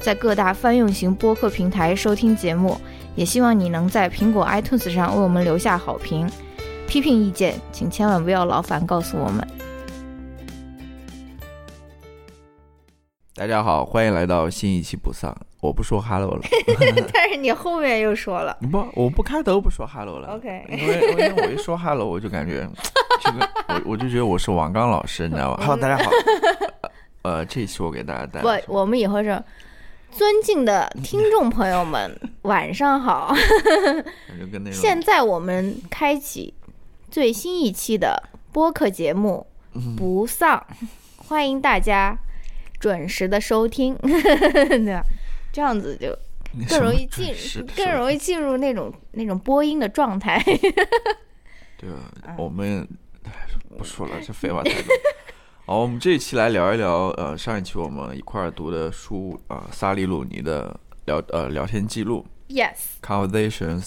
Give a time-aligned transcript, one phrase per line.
[0.00, 2.76] 在各大泛用型播客平台收听节目。
[3.16, 6.30] 也希望你能在苹果 iTunes 上为我们留下好评。
[6.86, 9.46] 批评意见，请千万不要劳烦告诉我们。
[13.34, 15.36] 大家好，欢迎来到新一期不丧。
[15.60, 16.42] 我不说 hello 了，
[17.12, 20.36] 但是你后面又说了， 不，我不开头不说 hello 了。
[20.36, 22.68] OK 因为因为我一说 hello，我就感觉
[23.20, 26.10] 这个我我就觉得我是王刚老师，你知道吗？Hello，大家好。
[27.22, 29.42] 呃，这一期我给大家带来不，我们以后是
[30.10, 33.34] 尊敬的听众朋友们，晚上好。
[34.72, 36.52] 现在我们开启
[37.10, 39.46] 最新一期的播客节目
[39.96, 40.64] 《不丧》，
[41.28, 42.18] 欢迎大家
[42.80, 45.02] 准时的收听， 对吧？
[45.52, 46.16] 这样子就
[46.68, 47.34] 更容易进，
[47.76, 50.42] 更容易进入那种那种播音的状态。
[51.78, 51.96] 对吧？
[52.36, 52.86] 我们
[53.24, 53.30] 哎
[53.76, 54.94] 不说了，这废话太多。
[55.68, 60.74] 好，我们这一期来聊一聊，呃，上一期我们一块儿读的书啊、萨利鲁尼的
[61.04, 62.56] 聊呃聊天记录 with
[63.02, 63.82] Friends。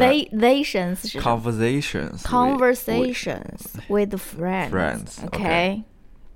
[0.00, 4.70] conversations 是什么 Conversations with- conversations with friends.
[4.70, 5.84] Friends, OK，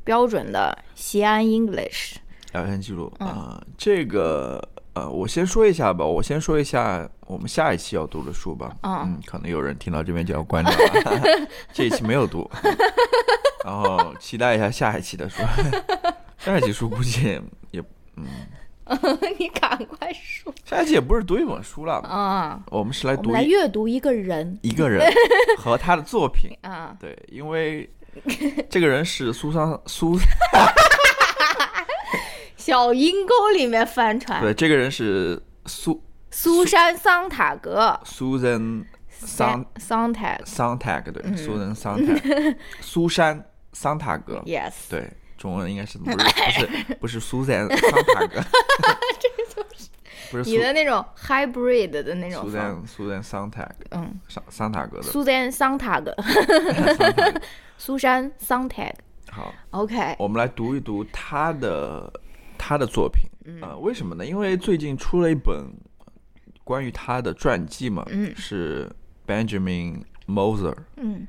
[0.05, 2.19] 标准的西安 English。
[2.53, 4.63] 聊天记录嗯啊、这个
[5.01, 8.77] 呃，我先说一下吧，我先说一下我们下一期要读的书吧。
[8.83, 11.23] 嗯可能有人听到这边就要关掉了，
[11.73, 12.49] 这一期没有读，
[13.65, 15.43] 然后期待一下下一期的书。
[16.37, 17.83] 下一期书估计也
[18.17, 18.27] 嗯，
[19.39, 22.61] 你赶快说下一期也不是读一本书了，啊！
[22.71, 25.03] 我们是来读来阅读一个人一个人
[25.57, 26.51] 和他的作品。
[26.63, 27.89] 啊，对，因为
[28.69, 30.19] 这个人是苏桑苏，
[32.61, 34.41] 小阴沟里面翻船。
[34.41, 36.01] 对，这个人是苏
[36.31, 37.99] 苏珊桑塔格。
[38.05, 41.37] Susan 桑桑塔格桑塔格对，嗯。
[41.37, 42.15] 苏珊桑塔，
[42.81, 48.41] 苏珊桑塔格，，Yes，对，中文应该是不是不是 不是苏珊桑塔格，
[49.19, 49.89] 这就是。
[50.31, 55.03] 不是你的那种 hybrid 的那种苏，珊苏珊桑塔格嗯，桑桑塔格的。
[55.03, 57.41] 苏珊桑塔格，桑塔格。
[57.77, 58.93] 苏珊桑塔格。
[59.33, 62.13] 好，，OK，我们来读一读他的
[62.61, 63.59] 他的作品嗯。
[63.63, 64.27] 啊、为什么呢？
[64.27, 65.67] 因为最近出了一本
[66.63, 68.31] 关于他的传记嘛，嗯。
[68.37, 68.87] 是
[69.27, 71.27] Benjamin Moser 嗯。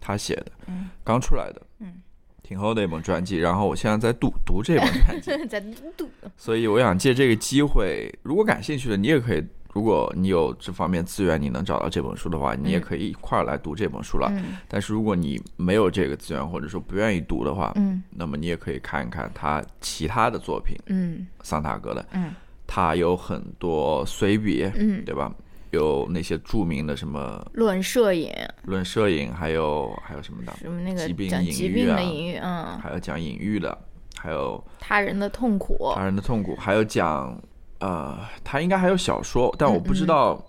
[0.00, 0.90] 他写的，嗯。
[1.02, 1.94] 刚出来的，嗯，
[2.42, 3.38] 挺厚的一本传记。
[3.38, 5.58] 然后我现在在读读这本传记， 在
[5.96, 6.06] 读，
[6.36, 9.42] 所以我想借这个机会，如果感兴趣的，你也可以，
[9.74, 14.28] 如果你有这方面资源，你能找到这本书的话，你也可以一块儿来读这本书了。
[14.30, 14.56] 嗯。
[14.68, 18.02] 但是如果你没有这个资源，或者说不愿意读的话，嗯。
[18.10, 21.26] 那么你也可以看一看他其他的作品，嗯。
[21.42, 22.32] 桑塔格的，嗯。
[22.66, 25.30] 他有很多随笔，嗯，对吧？
[25.70, 33.76] 有那些著名的什么论摄影，论摄影，还有还有什么的，什么那个疾病讲隐喻啊疾病的隐喻，嗯，还有讲隐喻的，
[34.16, 37.36] 还有他人的痛苦，他人的痛苦，还有讲
[37.84, 40.42] 呃，他应该还有小说，但我不知道，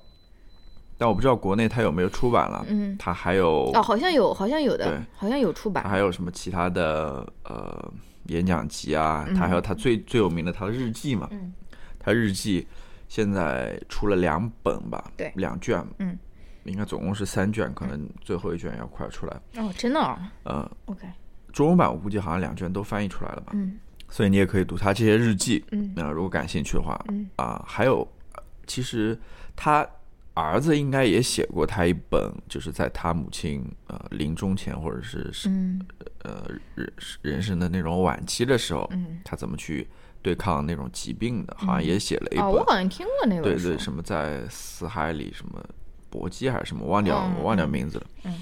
[0.98, 2.66] 但我不知道国内他有没有出版了。
[2.70, 7.92] 嗯，他还有哦，好像有，好像有对的，好像有出版，还有什么其他的呃
[8.28, 9.26] 演讲集啊？
[9.28, 11.28] 嗯他还有他最最有名的他的日记嘛？
[11.32, 11.52] 嗯，
[12.00, 12.66] 他日记
[13.10, 15.12] 现在出了两本吧？
[15.18, 15.86] 对两卷。
[16.00, 16.18] 嗯，
[16.64, 19.34] 应该总共是三卷，可能最后一卷要快出来。
[19.58, 21.06] 哦，真的哦呃，，OK，
[21.52, 23.52] 中文版我估计好像两卷都翻译出来了吧？
[23.56, 23.78] 嗯
[24.16, 25.62] 所以你也可以读他这些日记。
[25.72, 28.00] 嗯那、如果感兴趣的话，嗯啊、还有，
[28.36, 29.20] 呃其实
[29.58, 29.86] 他
[30.34, 35.86] 儿子应该也写过他一本，就是在他母亲呃临终前或者是是嗯
[36.24, 36.94] 呃人
[37.24, 39.86] 人生的那种晚期的时候，嗯，他怎么去
[40.22, 42.52] 对抗那种疾病的，好像也写了一哦，本。
[42.54, 45.62] 我好像听过那本，对对，什么在死海里什么
[46.10, 48.08] 搏击还是什么，忘掉、嗯我忘掉名字了。
[48.24, 48.34] 嗯，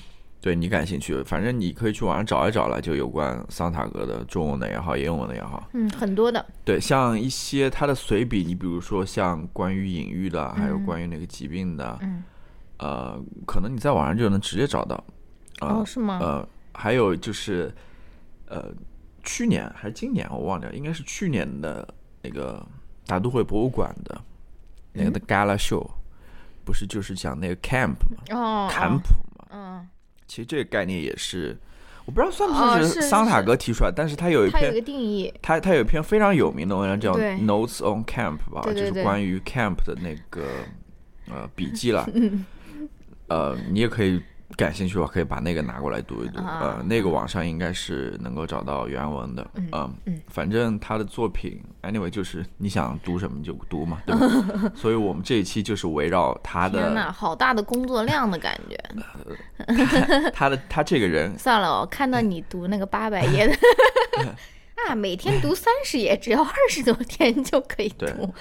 [0.44, 5.70] 对你感兴趣，反正你可以去网上找一找了，就有关桑塔格的中文的也好，英文的也好。
[5.72, 12.22] 嗯，很多的，对，像一些他的随笔，你比如说像关于隐喻的，还有嗯关于那个疾病的，嗯，
[12.80, 13.18] 呃，
[13.48, 15.02] 可能你在网上就能直接找到。
[15.62, 16.20] 呃、哦，是吗？
[16.22, 17.74] 呃，还有就是，
[18.48, 18.70] 呃，
[19.24, 21.88] 去年还是今年我忘掉，应该是去年的
[22.22, 22.62] 那个
[23.06, 24.22] 大都会博物馆的
[24.92, 25.90] 那个嗯的 Gala Show，、
[26.66, 29.48] 不是就是讲那个 camp 嘛，哦，坎哦普嘛。
[29.52, 29.88] 嗯
[30.28, 31.58] 其实这个概念也是，
[32.06, 40.44] 我不知道算不算是桑塔格提出来，但是他有一篇，他有个定义，他他有一篇非常有名的文章叫《Notes on Camp》吧，就是关于 camp 的那个
[41.30, 42.10] 呃笔记了。
[42.14, 42.46] 嗯
[43.28, 44.22] 呃，你也可以
[44.56, 46.40] 感兴趣的话，可以把那个拿过来读一读。
[46.40, 49.48] 啊呃，那个网上应该是能够找到原文的。
[49.56, 54.72] 嗯嗯嗯反正他的作品，anyway，就是你想读什么就读嘛，对吧？
[54.76, 58.78] 所以我们这一期就是围绕他的天呐，好大的工作量的感觉。
[60.34, 63.56] 他的他这个人， 算了，我看到你读那个八百页的，
[64.88, 68.34] 啊，每天读 三十页，只要二十多天就可以对读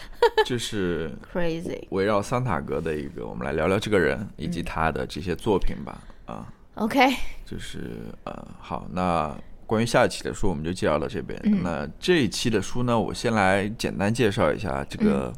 [0.45, 1.87] 就是， crazy。
[1.91, 6.01] 围绕桑塔格的一个，我们来聊聊这个人以嗯及他的这些作品吧。
[6.27, 7.91] 啊，OK，就是
[8.25, 9.37] 呃，好，那
[9.67, 11.39] 关于下一期的书我们就介绍到这边。
[11.45, 15.33] 嗯那这一期的书呢，我先来简单介绍一下这个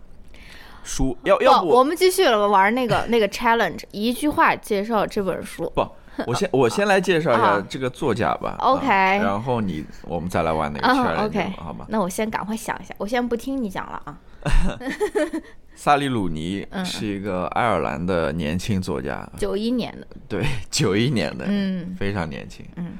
[0.82, 5.70] 书，要要不不，我们继续了玩那个那个 challenge，一句话介绍这本书。
[5.74, 5.88] 不，
[6.26, 7.66] 我先我先来介绍一下啊。
[7.68, 8.56] 这个作家吧。
[8.60, 11.86] OK 啊然后你我们再来玩那个圈、，OK，好吧？
[11.88, 14.18] 那我先赶快想一下，我先不听你讲了啊。
[15.74, 16.84] 萨利鲁尼嗯。
[16.84, 21.94] 是一个爱尔兰的年轻作家，九一年的，对， 九一年的，嗯。
[21.98, 22.64] 非常年轻。
[22.76, 22.92] 嗯。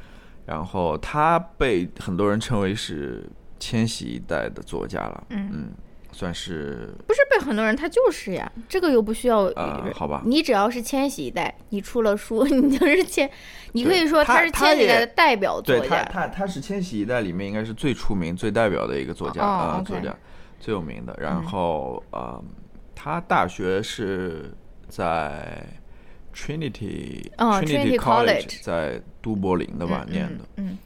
[0.46, 3.24] 然后他被很多人称为是
[3.58, 5.48] 千禧一代的作家了，嗯。
[5.52, 5.72] 嗯
[6.14, 13.28] 算是不是被很多人，他就是呀，这个又不需要呃，好吧，你只要是千禧一代，你出了书， 你就是千，
[13.72, 16.04] 你可以说他是千禧一代的代表作对他家。
[16.04, 20.14] 他他是千禧一代里面应该是最出名、最代表的一个作家哦啊、作家
[20.60, 21.14] 最有名的。
[21.20, 22.40] 然后呃，
[22.94, 24.54] 他大学是
[24.88, 25.66] 在
[26.32, 30.78] Trinity、哦 Trinity College 在都柏林的吧、嗯念的，嗯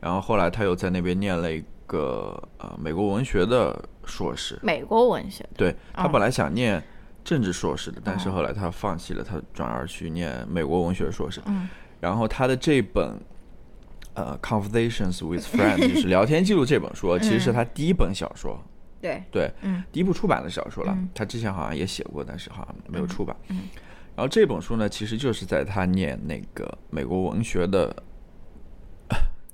[0.00, 4.58] 然后后来他又在那边念了一个呃美国文学的硕士。
[4.62, 6.82] 美国文学，对他哦本来想念
[7.24, 11.42] 政治硕士的，但是后来他放弃了，他转而去念美国文学硕士。
[11.46, 11.68] 嗯
[11.98, 13.18] 然后他的这本
[14.14, 18.62] 呃《Conversations with Friends 》就是聊天记录这本书，其实是他第一本小说，
[19.00, 20.92] 对，对，嗯第一部出版的小说了。
[20.92, 23.36] 嗯他之前好像也写过，但是好像没有出版。
[23.48, 23.62] 嗯
[24.14, 27.94] 然后这本书呢，其实就是在他念那个美国文学的。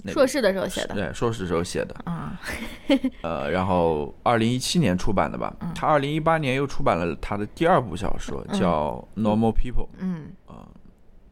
[0.03, 2.39] 那硕士的时候写的对，硕士时候写的，啊，
[3.23, 5.55] 呃，然后二零一七年出版的吧。
[5.61, 9.87] 嗯他二零一八年又出版了他的第二部小说，叫《Normal People》。
[9.99, 10.33] 嗯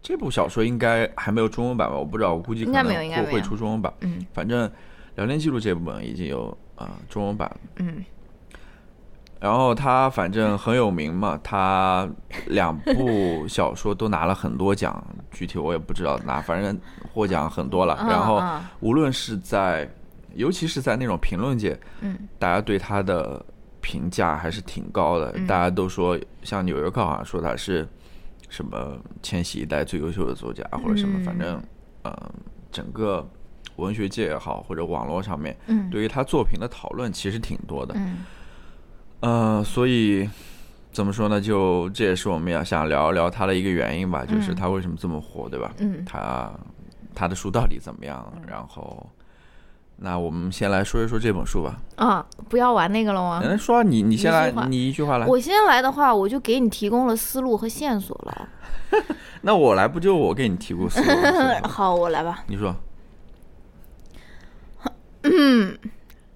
[0.02, 1.96] 这部小说应该还没有中文版吧？
[1.96, 3.92] 我不知道，我估计可应该能会会出中文版。
[4.00, 4.66] 嗯反正
[5.16, 7.50] 《聊天记录》这部分已经有啊、呃中文版。
[7.76, 8.02] 嗯
[9.40, 12.06] 然后他反正很有名嘛，他
[12.48, 16.78] 两部 小说都拿了很多奖，具体我也不知道拿，反正
[17.12, 17.94] 获奖很多了。
[17.94, 19.90] 啊然后啊无论是在，
[20.34, 23.42] 尤其是在那种评论界，嗯大家对他的
[23.80, 25.32] 评价还是挺高的。
[25.34, 27.88] 嗯大家都说，像《纽约客》好像说他是
[28.50, 31.62] 什么千禧一代最优秀的作家，或者什么，嗯反正
[32.02, 32.32] 呃，
[32.70, 33.26] 整个
[33.76, 37.94] 文学界也好，或者网络上面嗯对于他作品的讨论其实挺多的。
[37.96, 38.18] 嗯
[39.20, 40.28] 呃，所以
[40.92, 41.40] 怎么说呢？
[41.40, 45.72] 就这也是我们要想聊一聊他的一个原因吧，就是嗯他为什么这么火，对吧？
[45.78, 46.50] 嗯他
[47.14, 48.32] 他的书到底怎么样？
[48.48, 49.06] 然后，
[49.96, 51.76] 那我们先来说一说这本书吧。
[51.96, 53.40] 啊，不要玩那个了吗？
[53.42, 55.26] 人说啊你，你先来你一句话来。
[55.26, 58.48] 我先来的话，我就给你提供了思路和线索了。
[59.42, 61.08] 那我来不就我给你提供思路？
[61.68, 62.42] 好，我来吧。
[62.46, 62.74] 你说，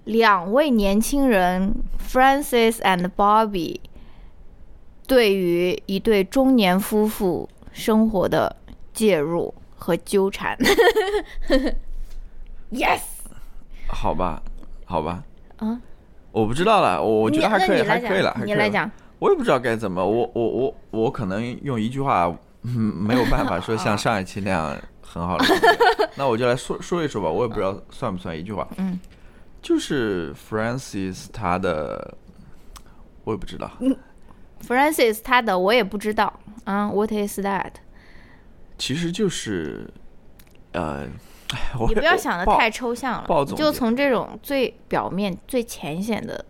[0.05, 1.73] 两位年轻人
[2.09, 3.79] Francis and Bobby
[5.05, 8.55] 对于一对中年夫妇生活的
[8.93, 10.57] 介入和纠缠。
[12.71, 13.01] yes，
[13.87, 14.41] 好吧，
[14.85, 15.23] 好吧，
[15.57, 15.79] 啊，
[16.31, 18.69] 我不知道了，我我觉得还可以，还可以了，你来。
[18.69, 18.89] 讲。
[19.19, 22.31] 我也不知道该怎么，我我我我可能用一句话，
[22.63, 25.45] 嗯，没有办法说 像上一期那样很好的。
[26.15, 28.67] 那我就来说说一说吧，我也不知道算不算一句话。
[28.77, 28.99] 嗯，
[29.65, 32.15] 就是 Francis 他的，
[33.23, 33.71] 我也不知道。
[34.61, 36.31] Francis 他的我也不知道
[36.65, 37.71] 啊，What is that？
[38.77, 39.89] 其实就是，
[40.73, 41.07] 呃，
[41.87, 46.45] 你不要想的太抽象了，就从这种最表面、最浅显的，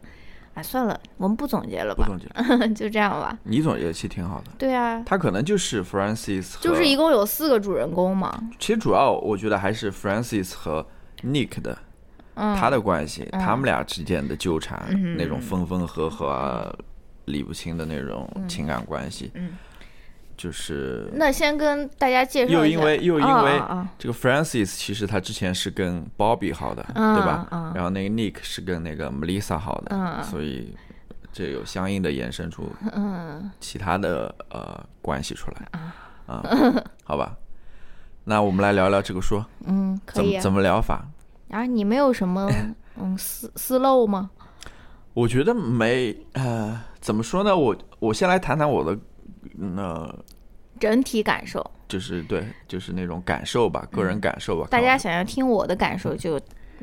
[0.54, 2.28] 啊，算了，我们不总结了吧，不总结，
[2.76, 3.40] 就这样吧。
[3.44, 4.52] 你总结其实挺好的。
[4.58, 10.86] 对啊，他可能就是 Francis，就是一共有四个主人公嘛，其实主要我觉得还是 Francis 和
[11.24, 11.78] Nick 的
[12.36, 13.40] 嗯，他的关系，嗯。
[13.42, 15.18] 他们俩之间的纠缠，嗯。
[15.18, 16.74] 那种分分合合啊、
[17.26, 19.58] 理不清的那种情感关系，嗯。
[20.38, 23.62] 就是那先跟大家介绍一下，又因为又因为
[23.98, 27.48] 这个 Francis 其实他之前是跟 Bobby 好的，嗯对吧？
[27.52, 30.76] 嗯然后那个 Nick 是跟那个 Melissa 好的，嗯所以
[31.32, 33.50] 这有相应的延伸出嗯。
[33.62, 35.80] 其他的呃关系出来。
[36.28, 36.44] 啊、
[37.06, 37.38] 好吧？
[38.26, 39.42] 那我们来聊聊这个书。
[39.66, 40.40] 嗯，可以。
[40.40, 41.06] 怎么聊法？
[41.50, 42.50] 啊，你没有什么
[42.98, 44.30] 嗯思思漏吗？
[45.14, 47.56] 我觉得没，呃，怎么说呢？
[47.56, 48.98] 我我先来谈谈我的
[49.54, 50.14] 那
[50.80, 54.68] 整体感受，就是对，就是那种感受吧，个人感受吧。
[54.70, 56.40] 大家想要听我的感受，就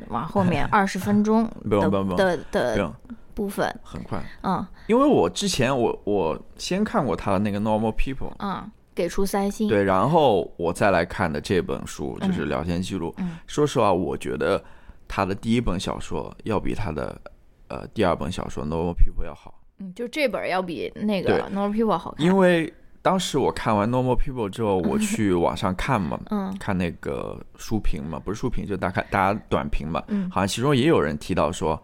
[0.07, 2.91] 往后面 二十分钟的的
[3.35, 4.23] 部分，很快。
[4.41, 8.71] 嗯，因为我之前我我先看过他的那个 Normal People，嗯。
[8.95, 13.13] 给出三星，对，然后我再来看的这本书就是聊天记录。
[13.47, 14.63] 说实话，我觉得
[15.07, 17.19] 他的第一本小说要比他的
[17.67, 19.59] 呃第二本小说《Normal People》要好。
[19.79, 22.25] 嗯，就这本要比那个《Normal People》好看。
[22.25, 22.71] 因为
[23.01, 31.81] 当时我看完《Normal People》之后，我去网上看嘛，嗯看那个书评嘛，不是书评，就大概大家短评嘛，嗯好像其中也有人提到说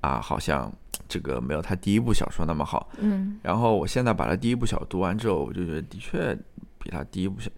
[0.00, 0.72] 啊，好像。
[1.08, 6.38] 这个没有他第一部小说那么好，嗯，然后我现在把他第一部小说读完之后，我就觉得的确
[6.78, 7.50] 比他第一部小，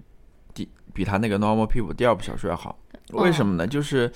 [0.54, 2.78] 第比他那个 Normal People 第二部小说要好。
[3.10, 3.66] 为什么呢？
[3.66, 4.10] 就是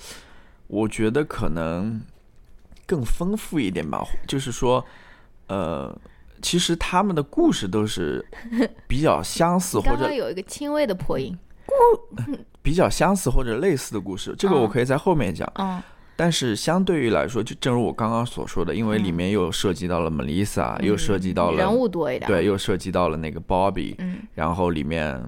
[0.65, 2.01] 我觉得可能
[2.87, 4.03] 更丰富一点吧。
[4.27, 4.83] 就是说，
[5.49, 5.95] 呃，
[6.41, 8.25] 其实他们的故事都是
[8.87, 11.73] 比较相似， 或者有一个轻微的破音，故
[12.63, 14.33] 比较相似或者类似的故事。
[14.35, 15.47] 这个我可以在后面讲。
[15.59, 15.79] 嗯。
[16.17, 25.23] 但是相对于来说，就正如我刚刚所说的，因为里面又涉及到了 Melissa，又涉及到了人物多一点，对，又涉及到了那个 Bobby，嗯，然后里面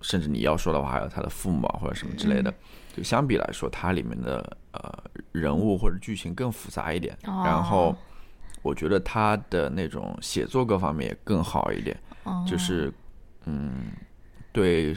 [0.00, 2.52] 甚至你要说的话，还有他的父母啊或者什么之类的，
[2.96, 4.98] 就相比来说，它里面的呃
[5.32, 7.94] 人物或者剧情更复杂一点，然后
[8.62, 11.94] 我觉得他的那种写作各方面也更好一点，
[12.46, 12.90] 就是
[13.44, 13.92] 嗯，
[14.52, 14.96] 对。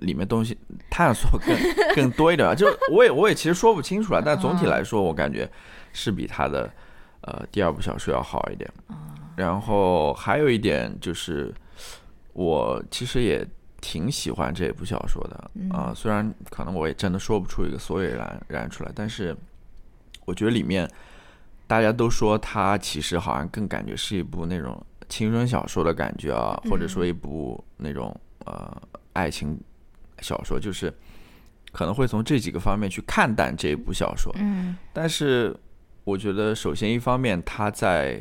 [0.00, 0.56] 里面东西
[0.90, 1.56] 探索更
[1.94, 5.50] 更多一点，就我也我也其实说不清楚了，但总体来说，我感觉
[5.92, 6.70] 是比他的
[7.22, 8.70] 呃第二部小说要好一点。
[9.34, 11.54] 然后还有一点就是，
[12.32, 13.46] 我其实也
[13.80, 19.34] 挺喜欢这部小说的啊，虽然可能我也真的说不出一个所以然然出来，但是
[20.24, 20.90] 我觉得里面
[21.66, 28.14] 大家都说它其实好像更感觉是一部那种青春小说的感觉啊，或者说一部那种
[28.44, 28.82] 呃
[29.14, 29.58] 爱情。
[30.20, 30.92] 小说就是
[31.72, 35.54] 可能会从这几个方面去看待这一部小说，嗯，但是
[36.04, 38.20] 我觉得首先一方面他在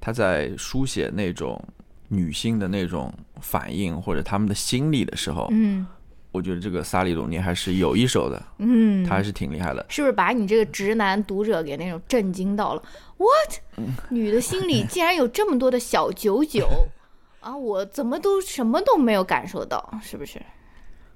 [0.00, 1.62] 他在书写那种
[2.08, 5.86] 女性的那种反应或者他们的心理的时候，嗯，
[6.32, 12.82] 我觉得这个萨利鲁尼还是有一手的，嗯，他还是挺厉害的，是不是把你这个直男读者给那种震惊到了
[13.18, 13.88] ？What？
[14.10, 16.68] 女的心里竟然有这么多的小九九
[17.40, 17.56] 啊！
[17.56, 20.40] 我怎么都什么都没有感受到，是不是？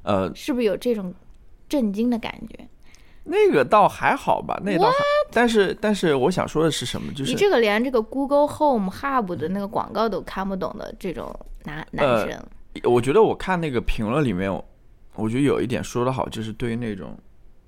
[0.03, 1.15] 呃，是不是有这种
[1.69, 2.69] 震惊的感觉？
[3.25, 4.97] 那个倒还好吧，那倒还。
[5.31, 7.13] 但是，但是我想说的是什么？
[7.13, 12.43] 就是你这个连这个 Google Home Hub 的那个广告都看不懂的这种男男生，
[12.85, 14.51] 我觉得我看那个评论里面，
[15.15, 17.19] 我觉得有一点说的好，就是对于那种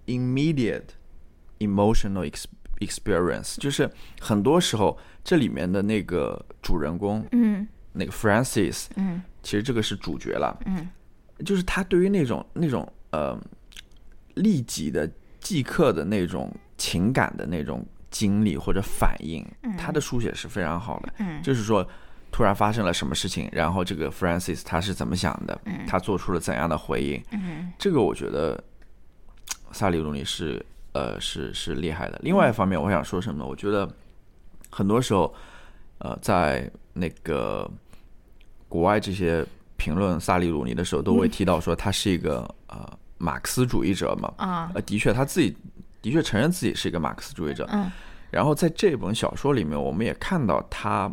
[0.06, 0.84] immediate
[1.58, 2.32] emotional
[2.78, 10.88] experience，就是很多时候这里面的那个主人公，嗯，那个 Francis，嗯，其实这个是主角了，嗯。
[11.44, 13.38] 就是他对于那种那种呃
[14.34, 19.46] 立即的即刻的那种情感的那种经历或者反应，
[19.78, 21.12] 他的书写是非常好的。
[21.18, 21.86] 嗯，就是说
[22.30, 27.22] 突然发生了什么事情，然后这个 Francis 他是怎么想的，他做出了怎样的回应。
[27.32, 28.62] 嗯，这个我觉得
[29.72, 32.18] 萨利鲁尼是呃是是厉害的。
[32.22, 33.46] 另外一方面，我想说什么呢？
[33.46, 33.88] 我觉得
[34.70, 35.34] 很多时候
[35.98, 37.70] 呃在那个
[38.68, 39.46] 国外这些。
[39.80, 44.30] 评论萨利鲁尼的时候，都会提到说他是一个呃马克思主义者嘛。
[44.36, 45.56] 啊，呃，的确，他自己
[46.02, 47.66] 的确承认自己是一个马克思主义者。
[47.72, 47.90] 嗯。
[48.30, 51.10] 然后在这本小说里面，我们也看到他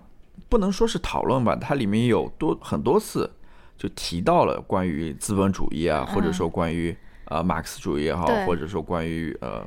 [0.49, 3.31] 不能说是讨论吧，它里面有多很多次
[3.77, 6.93] 就提到了关于资本主义啊，或者说关于
[7.25, 9.65] 呃马克思主义也好，或者说关于呃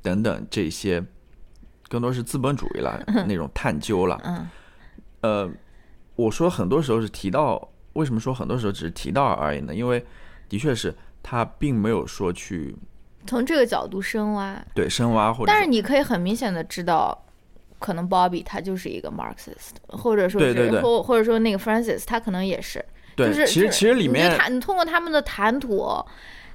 [0.00, 1.04] 等等这些，
[1.88, 4.20] 更多是资本主义了 那种探究了。
[4.22, 4.48] 嗯。
[5.22, 5.50] 呃，
[6.14, 7.68] 我说很多时候是提到。
[7.96, 9.74] 为什么说很多时候只是提到而已呢？
[9.74, 10.04] 因为
[10.48, 12.76] 的确是他并没有说去
[13.26, 15.46] 从这个角度深挖，对深挖或者。
[15.48, 17.26] 但是你可以很明显的知道，
[17.80, 22.84] 可能 Bobby 他就是一个 Marxist，或者说是或或者说那个 Francis 他可能也是，
[23.16, 25.84] 就是其实其实里面他你通过他们的谈吐，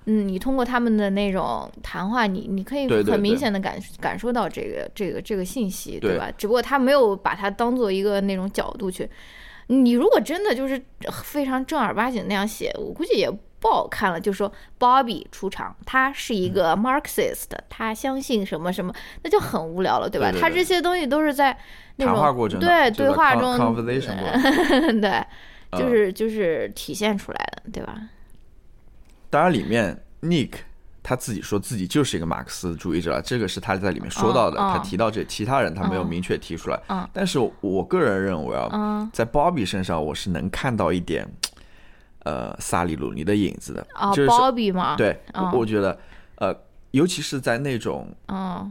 [0.05, 6.31] 嗯，你通过他们的那种谈话，你你可以很明显的感感受到这个这个这个信息，对吧？
[6.37, 9.09] 只不过他没有把它当做一个那种角度去。
[9.71, 10.81] 你如果真的就是
[11.23, 14.19] 非常正儿八经那样写，我估计也不好看了。
[14.19, 20.29] 就说 Bobby 出场，他是一个 Marxist，他相信什么什么，那就很无聊了，对吧？
[20.41, 21.57] 他这些东西都是在
[21.95, 23.57] 那种对对话 中，
[24.99, 25.25] 对，
[25.79, 28.09] 就是就是体现出来的，对吧？
[29.29, 30.51] 当然，里面 Nick
[31.03, 36.79] 他自己说自己就是一个马克思主义者，这个是他在里面说到的，他提到这其他人他没有明确提出来。
[36.89, 41.27] 嗯，但是我个人认为啊，在 Bobby 身上我是能看到一点，
[42.19, 43.85] 呃，萨利鲁尼的影子的。
[43.93, 44.95] 啊，Bobby 吗？
[44.95, 45.19] 对，
[45.53, 45.97] 我觉得，
[46.35, 46.55] 呃，
[46.91, 48.07] 尤其是在那种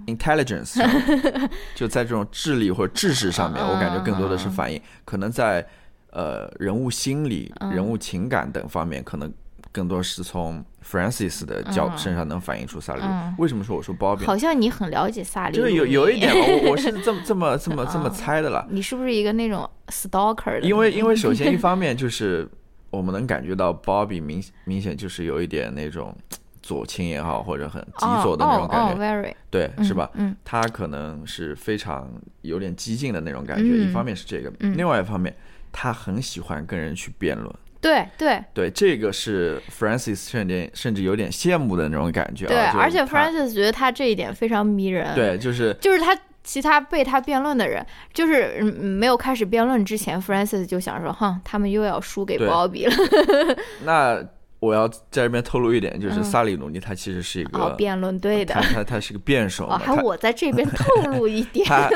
[0.06, 0.80] intelligence，
[1.74, 5.66] 就在这种智力或者知识上面，我感觉更多的是反映，可能在
[6.12, 9.32] 呃人物心理、人物情感等方面，可能。
[9.72, 13.02] 更多是从 Francis 的角身上能反映出萨利。
[13.38, 14.24] 为什么说我说 Bobby？
[14.24, 15.56] 好像你很了解萨利。
[15.56, 18.66] 就是有有一点吧，我我是这么这么这么这么 猜的了。
[18.70, 20.60] 你是不是一个那种 stalker？
[20.60, 22.48] 因为因为首先一方面就是
[22.90, 26.16] 我们能感觉到 Bobby 明明显就是有一点那种
[26.62, 29.36] 左倾也好，或者很极左的那种感觉。
[29.50, 30.10] 对，是吧？
[30.14, 32.10] 嗯，他可能是非常
[32.42, 33.64] 有点激进的那种感觉。
[33.64, 35.34] 一方面是这个，另外一方面
[35.70, 37.54] 他很喜欢跟人去辩论。
[37.80, 42.46] 对对对，这个是 Francis 甚至甚至有点羡慕的那种感觉。
[42.46, 45.14] 对，而且 Francis 觉得他这一点非常迷人。
[45.14, 53.56] 对，就是就是他其他被他辩论的人，就是没有开始辩论之前，Francis 就想说，哼，他们又要输给 Bobby 了。
[53.84, 54.24] 那。
[54.60, 59.66] 我要在这边透露一点，就是萨里努尼他其实是一个辩论队的，他他他是个辩手。
[59.66, 61.88] 还我在这边透露一点，他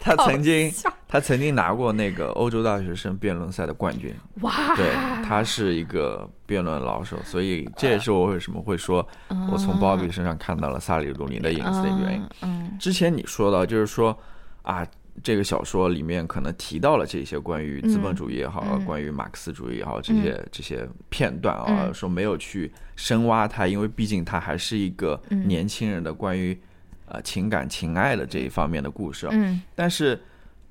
[0.00, 0.72] 他曾经
[1.10, 4.14] 他曾经拿过那个欧洲大学生辩论赛的冠军。
[4.42, 4.76] 哇！
[4.76, 4.92] 对，
[5.24, 9.06] 他是一个辩论老手，所以这也是我为什么会说
[9.50, 12.22] 我从鲍比身上看到了萨里鲁尼的影子的一个原因。
[12.42, 14.16] 嗯，之前你说到就是说
[14.62, 14.86] 啊。
[15.24, 26.58] 这个小说里面可能提到了这些关于资本主义也好，关于马克思主义也好，这些这些片段啊，说没有去深挖它，因为毕竟它还是一个年轻人的关于
[27.06, 29.28] 呃情感情爱的这一方面的故事。
[29.32, 30.18] 嗯，但是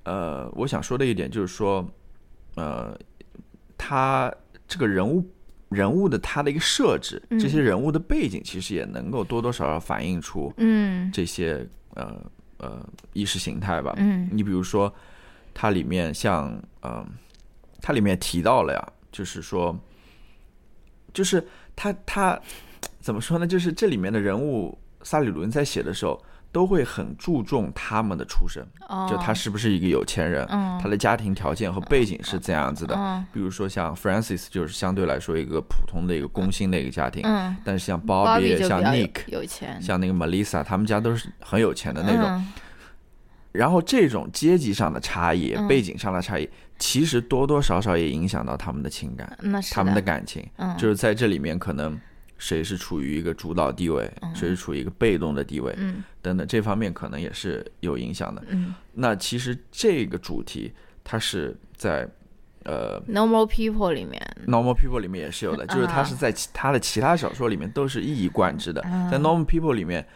[0.04, 1.88] 呃，我想说的一点就是说，
[2.56, 2.98] 呃，
[3.78, 4.34] 他
[4.68, 5.26] 这个人物
[5.70, 12.22] 人物的他的一个设置，这些人物的背景其实也能够多多少少反映出嗯这些呃。
[12.62, 13.94] 呃，意识形态吧。
[13.96, 14.94] 嗯，你比如说，
[15.54, 17.08] 它里面像，嗯，
[17.82, 19.74] 它里面提到了呀，就是说，
[21.14, 21.42] 就是
[21.74, 22.38] 他他
[23.00, 23.48] 怎么说呢？
[23.48, 28.66] 就是这里面的人物，萨里伦在写的时候，都会很注重他们的出身，
[29.08, 30.46] 就他是不是一个有钱人，
[30.82, 33.24] 他的家庭条件和背景是怎样子的。
[33.32, 37.22] 比如说像 Francis，就是相对来说一个普通的一个工薪的一个家庭。
[37.24, 42.46] 嗯，但是像 Bobby，像 Nick，有钱，像那个 Melissa，他们家都是很有钱的那种。
[43.52, 49.38] 然后这种阶级上的差异、背景上的差异，其实多多少少也影响到他们的情感，
[49.72, 50.48] 他们的感情。
[50.78, 52.00] 就是在这里面，可能
[52.40, 55.72] 谁是处于一个主导地位，谁是处于一个被动的地位，
[56.24, 58.44] 等等，这方面可能也是有影响的。
[58.94, 60.74] 那其实这个主题，
[61.04, 62.10] 它是在
[62.64, 70.08] 呃《Normal People》里面，《Normal People》里面也是有的，就是它是在其他的其他小说里面都是一以贯之的，在《Normal People》里面，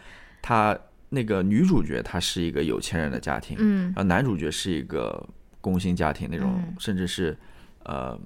[0.42, 0.76] 它。
[1.10, 5.24] 那个女主角她是一个有钱人的家庭，嗯，然后男主角是一个
[5.60, 7.36] 工薪家庭那种，甚至是
[7.84, 8.18] 呃，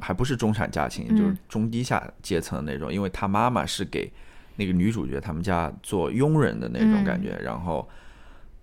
[0.00, 4.12] 还不是中产家庭，就是中低下阶层的那种，因为他妈妈是给
[4.56, 7.88] 那个女主角他们家做佣人的那种感觉，然后，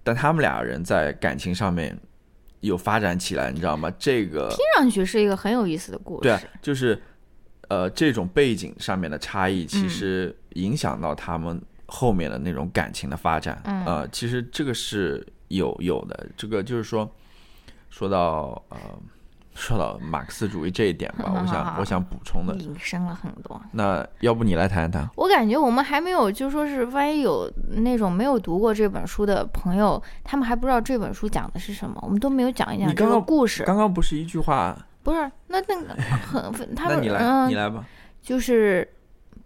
[0.04, 1.98] 但他们俩人在感情上面
[2.62, 3.92] 有发展起来，你知道吗？
[3.98, 7.02] 这个听上去是一个很有意思的故事，对，就是
[7.68, 11.62] 呃，这种背景上面的差异，其实影响到他们。
[11.88, 16.28] 后面的那种感情的发展，呃，其实这个是有有的。
[16.36, 17.08] 这个就是说，
[17.92, 18.78] 说到呃，
[19.56, 23.60] 说到马克思主义这一点吧， 我想我想补充的，引申了很多。
[23.72, 25.10] 那要不你来谈一谈？
[25.16, 33.64] 我感觉我们还没有，就说是万一有那种没有读过这本书的朋友，他们还不知道这本书讲的是什么，我们都没有讲一讲这个故事。
[33.64, 34.78] 刚刚不是一句话？
[35.02, 35.96] 不是，那那个
[36.32, 37.86] 很， 他们你来，你来吧。
[38.22, 38.88] 就是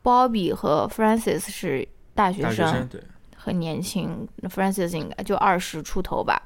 [0.04, 1.88] Bobby 和 Francis 是。
[2.16, 3.02] 大学生对
[3.38, 6.42] 很年轻，Francis 应该就二十出头吧。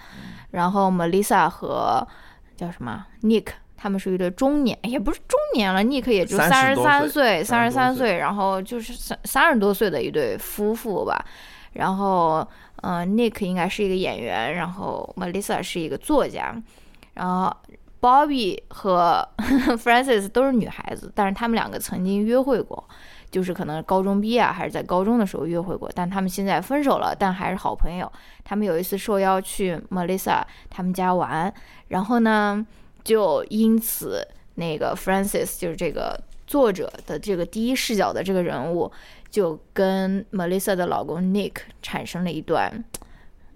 [0.52, 2.08] 然后 Melissa 和
[2.56, 11.24] 叫什么 Nick，他们是一对中年，也不是中年了，Nick 也就三十三岁，三十三岁，然后就是三三十多岁的一对夫妇吧。
[11.74, 12.48] 然后，
[12.84, 16.56] 嗯，Nick 应该是一个演员，然后 Melissa 是一个作家。
[17.16, 17.56] 然后
[18.00, 19.28] Bobby 和
[19.78, 22.88] Francis 都是女孩子，但是他们两个曾经约会过。
[23.34, 28.10] 就是可能高中毕业还是在高中的时候约会过，但他们现在分手了，但还是好朋友。
[28.44, 31.52] 他们有一次受邀去 Melissa 他们家玩，
[31.88, 32.64] 然后呢，
[33.04, 36.16] 就因此那个 Francis 就是这个
[36.46, 38.92] 作者的这个第一视角的这个人物，
[39.32, 42.86] 就跟 Melissa 的老公 Nick 产生了一段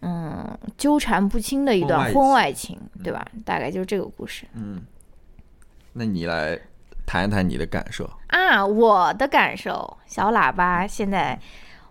[0.02, 3.24] 嗯纠缠不清的一段婚外情，对吧？
[3.46, 4.48] 大概就是这个故事。
[4.56, 4.82] 嗯，
[5.94, 6.60] 那你来。
[7.08, 8.64] 谈一谈你的感受啊。
[8.64, 11.40] 我的感受，小喇叭，现在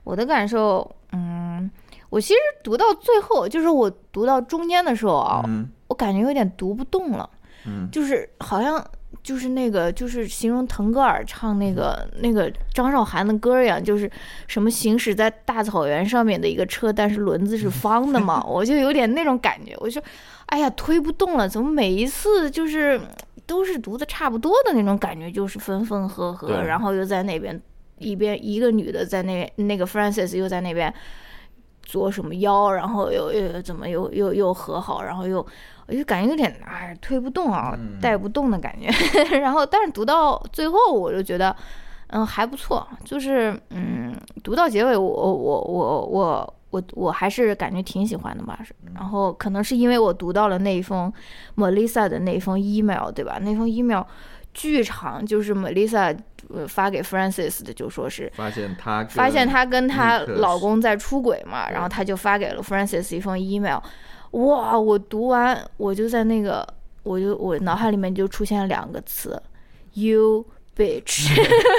[0.05, 1.68] 我的感受，嗯，
[2.11, 5.42] 我其实读到最后，就是我读到中间的时候啊，
[5.88, 7.29] 我感觉有点读不动了，
[7.66, 8.81] 嗯，就是好像。
[9.22, 14.09] 就是那个，就是形容腾格尔唱那个那个张韶涵的歌一样，就是
[14.46, 19.74] 什么行驶在大草原上面的一个车，但是轮子是方的嘛， 我就有点那种感觉。
[19.81, 20.00] 我就，
[20.46, 23.00] 哎呀，推不动了，怎么每一次就是
[23.46, 27.61] 都是读的差不多的那种感觉，就是分分合合，然后又在那边
[27.98, 30.92] 一边一个女的在那那个 f r a n c i s 又在那边
[31.82, 35.46] 做什么妖，然后又又怎么又又又和好，然后又。
[35.88, 38.88] 我就感觉有点哎推不动啊， 带不动的感觉。
[39.38, 41.54] 然后，但是读到最后，我就觉得，
[42.09, 42.85] 嗯，还不错。
[43.04, 48.59] 就是嗯，读到结尾，我我我我我我我还是感觉挺喜欢的吧。
[48.95, 51.11] 然后，可能是因为我读到了那一封
[51.57, 53.39] Melissa 的那封 email，对吧？
[53.41, 54.03] 那封 email
[54.53, 56.17] 巨长，就是 Melissa
[56.69, 63.79] 发给 Francis 的，就说是发现她发现她跟她老公在出轨嘛，然后她就发给了 Francis 一封 email。
[64.33, 64.79] 哇！
[64.79, 66.67] 我读完，我就在那个，
[67.05, 69.41] 我就我脑海里面就出现了两个词
[69.95, 70.45] ，you
[70.77, 71.29] bitch，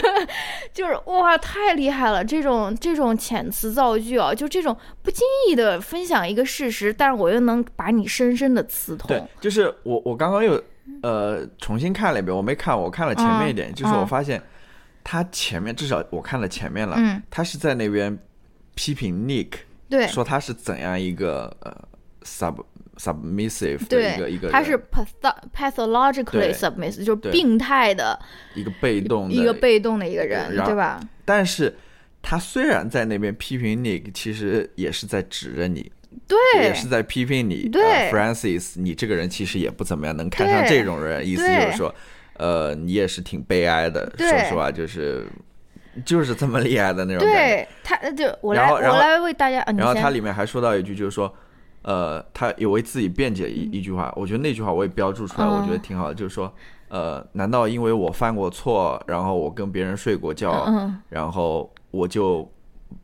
[0.74, 2.26] 就是哇，太厉害了！
[2.26, 9.08] 这种这种遣词造句啊，就这种不经意的分享一个事实，但是我又能把你深深的刺痛。
[9.08, 10.62] 对，就是我我刚刚又
[11.04, 14.42] 呃重新看了一遍，我没看，我看了前面一点，就是我发现
[15.04, 16.98] 他前面至少我看了前面了，
[17.30, 18.18] 他是在那边
[18.74, 19.52] 批评 Nick，
[19.90, 21.88] 对，说他是怎样一个呃。
[22.24, 22.62] sub
[22.98, 24.78] submissive 的一个一个，他是
[25.56, 28.20] pathologically submissive，就是病态的
[28.56, 31.00] 一个被动一个被动的一个人，对吧？
[31.24, 31.76] 但是
[32.22, 35.92] 他虽然在那边批评你，其实也是在指着你，
[36.28, 37.70] 对，也是在批评你。
[37.70, 41.94] 对，Francis，你这个人其实也不怎么样，能看上这种人，意思就是说，
[42.38, 44.12] 呃，你也是挺悲哀的。
[44.18, 45.28] 说实话，就是
[46.04, 47.20] 就是这么厉害的那种。
[47.20, 49.64] 对他，就我来我来为大家。
[49.78, 51.32] 然后他里面还说到一句，就是说。
[51.84, 56.52] 呃，他有为自己辩解一一句话，我觉得那句话我也标注出来，我觉得挺好的，就是说，
[56.90, 60.66] 呃，难道因为我犯过错，然后我跟别人睡过觉，
[61.10, 62.50] 然后我就，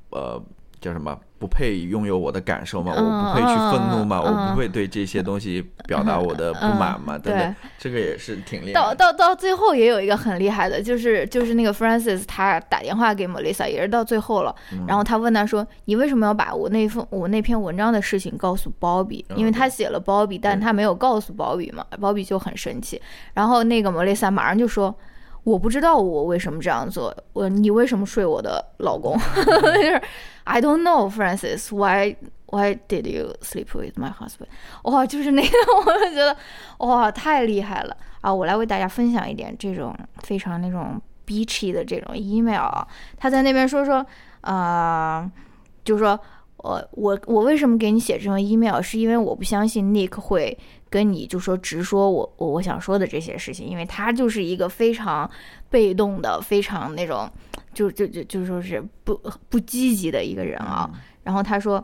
[0.10, 0.42] 呃，
[0.82, 1.18] 叫什么？
[1.44, 2.94] 不配拥有我的感受吗？
[2.96, 4.22] 我不配去愤怒吗？
[4.22, 7.18] 我不会对这些东西表达我的不满吗？
[7.18, 8.72] 等等，这个也是挺厉害。
[8.72, 14.56] 到到到最后也有一个很厉害的，就是就是那个 Francis，他打电话给 Melissa，也是到最后了。
[14.88, 19.26] 然后他问他说：“你为什么要把我那封我那篇文章的事情告诉 Bobby？
[19.36, 21.86] 因为他写了 Bobby，但他没有告诉 Bobby 嘛。
[22.00, 23.02] Bobby 就很生气。
[23.34, 24.96] 然后那个 Melissa 马上就说：
[25.44, 27.16] 我不知道我为什么这样做。
[27.34, 29.18] 我你为什么睡我的老公？
[29.76, 30.02] 就是。”
[30.46, 31.70] I don't know, Francis.
[31.74, 34.48] Why why did you sleep with my husband?
[34.84, 35.50] 哇，就是那个，
[35.86, 36.36] 我就觉得
[36.80, 38.34] 哇，太厉害了啊！
[38.34, 42.86] 我来为大家分享一点这种非常那种 beachy 的这种 email 啊。
[43.18, 44.06] 他在那边说说，
[44.42, 45.32] 呃，
[45.86, 46.20] 就说
[46.64, 48.82] 我我我为什么给你写这封 email？
[48.82, 50.58] 是因为我不相信 Nick 会
[50.90, 55.30] 跟你就说直说我我我想说的这些事情，因为他就是一个非常
[55.70, 57.30] 被动的，非常那种。
[57.74, 60.88] 就就就就说是不不积极的一个人啊，
[61.24, 61.84] 然后他说，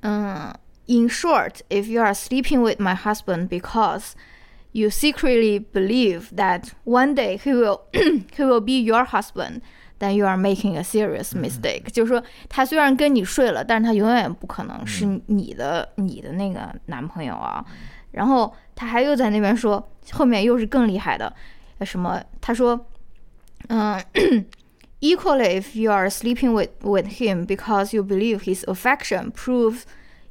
[0.00, 0.50] 嗯
[0.86, 4.12] ，In short, if you are sleeping with my husband because
[4.72, 9.60] you secretly believe that one day he will he will be your husband,
[10.03, 11.91] then you are making a serious mistake。
[11.91, 17.63] 就是说，他虽然跟你睡了，但是他永远不可能是你的你的那个男朋友啊。
[18.11, 21.33] 然后他还又在那边说，后面又是更厉害的，
[21.81, 22.21] 什么？
[22.41, 22.85] 他说，
[23.67, 24.01] 嗯。
[25.01, 29.83] Equally, if you are sleeping with, with him because you believe his affection proves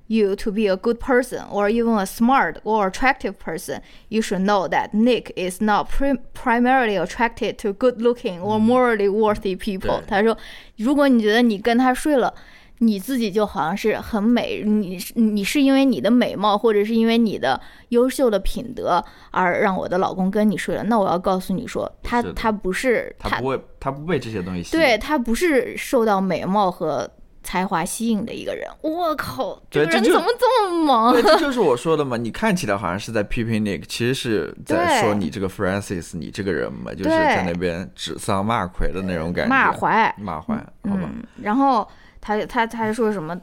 [0.08, 4.42] you to be a good person or even a smart or attractive person, you should
[4.42, 5.88] know that Nick is not
[6.34, 10.02] primarily attracted to good looking or morally worthy people.
[10.08, 10.38] 他说，
[10.78, 12.34] 如果你觉得你跟他睡了，
[12.80, 20.84] 你自己就好像是很美，你你是因为你的美貌或者是因为你的优秀的品德而让我的老公跟你睡了。
[20.84, 24.82] 那我要告诉你说，他他不是，他不会，他不被这些东西吸引。
[24.82, 27.10] 对他不是受到美貌和
[27.44, 28.68] 才华吸引的一个人。
[28.82, 31.14] 我靠，这个人怎么这么猛？
[31.14, 32.18] 对，这就是我说的嘛。
[32.18, 39.50] 你看起来好像是在批评 Nick，其实是在说你这个 Francis，你这个人嘛，就是在那边指桑骂槐的那种感觉。
[39.50, 41.10] 骂槐，骂槐，好吧。
[41.42, 41.88] 然后。
[42.26, 43.38] 他他他还说什么？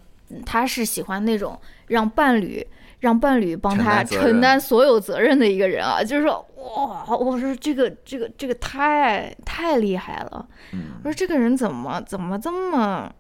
[0.46, 2.66] 他是喜欢那种让伴侣
[3.00, 6.02] 让伴侣帮他承担所有责任的一个人啊！
[6.02, 10.48] 就是说，哇，我说这个这个这个太太厉害了。
[11.04, 13.12] 我说这个人怎么怎么这么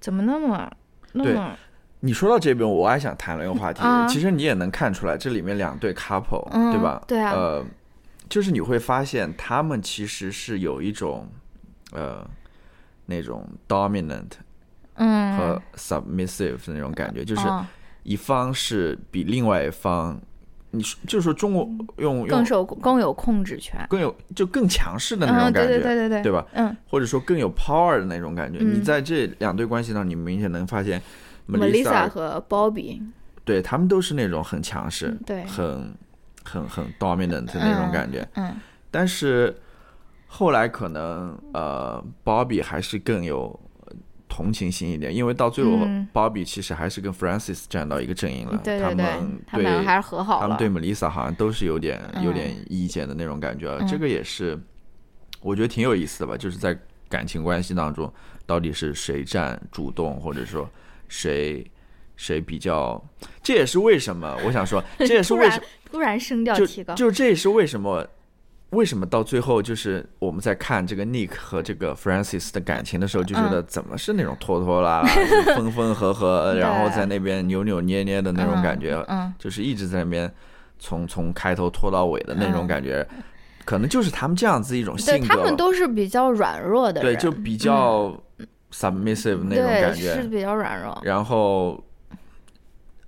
[0.00, 0.70] 怎么那么
[1.12, 1.56] 那么？
[2.00, 3.82] 你说到这边，我还想谈了一个话题。
[4.08, 7.02] 其实你也能看出来，这里面两对 couple，对吧？
[7.06, 7.32] 对啊。
[7.32, 7.64] 呃，
[8.28, 11.28] 就是你会发现他们其实是有一种
[11.92, 12.26] 呃
[13.04, 14.30] 那种 dominant
[14.94, 17.66] 嗯和 submissive 的那种感觉，就是哦
[18.02, 20.18] 一方是比另外一方，
[20.72, 23.84] 你说就是说中国用用更受更有控制权。
[23.88, 26.46] 更有就更强势的那嗯，种感觉，对对对对对，对吧？
[26.52, 28.58] 嗯或者说更有 power 的那种感觉。
[28.60, 31.00] 嗯你在这两对关系当中，你明显能发现
[31.48, 33.00] ，Melissa 和 Bobby，
[33.44, 35.94] 对他们都是那种很强势嗯、对很
[36.44, 38.26] 很很 dominant 的那种感觉。
[38.34, 38.54] 嗯
[38.92, 39.54] 但是
[40.26, 43.58] 后来可能呃，Bobby 还是更有
[44.30, 48.58] 同情心一点，因为到最后、嗯 Bobby 其实还是跟 Francis 站到一个阵营了。
[48.64, 49.04] 对对对
[49.46, 50.42] 他们，对还是和好了。
[50.42, 54.58] 他们对 Melissa 好像都是有点有嗯点意见的那种感觉，嗯这个也是
[55.42, 58.10] 我觉得挺有意思的吧，就是在感情关系当中，
[58.46, 60.70] 到底是谁占主动，或者说
[61.08, 61.68] 谁
[62.16, 63.02] 谁比较，
[63.42, 68.06] 这也是为什么我想说，这也是为什么 突然声调就提高，就这也是为什么。
[68.70, 75.08] 为什么到最后就是我们在看这个 Nick 和这个 Francis 的感情的时候，就觉得怎么是那种拖拖拉拉、
[75.56, 76.60] 分分合合，对。
[76.60, 80.32] 然后在那边扭扭捏捏的那种感觉，嗯就是一直在那边
[80.78, 83.06] 从从开头拖到尾的那种嗯感觉，
[83.64, 88.16] 可能就是他们这样子一种性格，他们都是比较软弱的，对，就比较
[88.72, 90.14] submissive 那种感觉。
[90.14, 90.28] 是。
[90.28, 90.96] 比较软弱。
[91.02, 91.82] 然后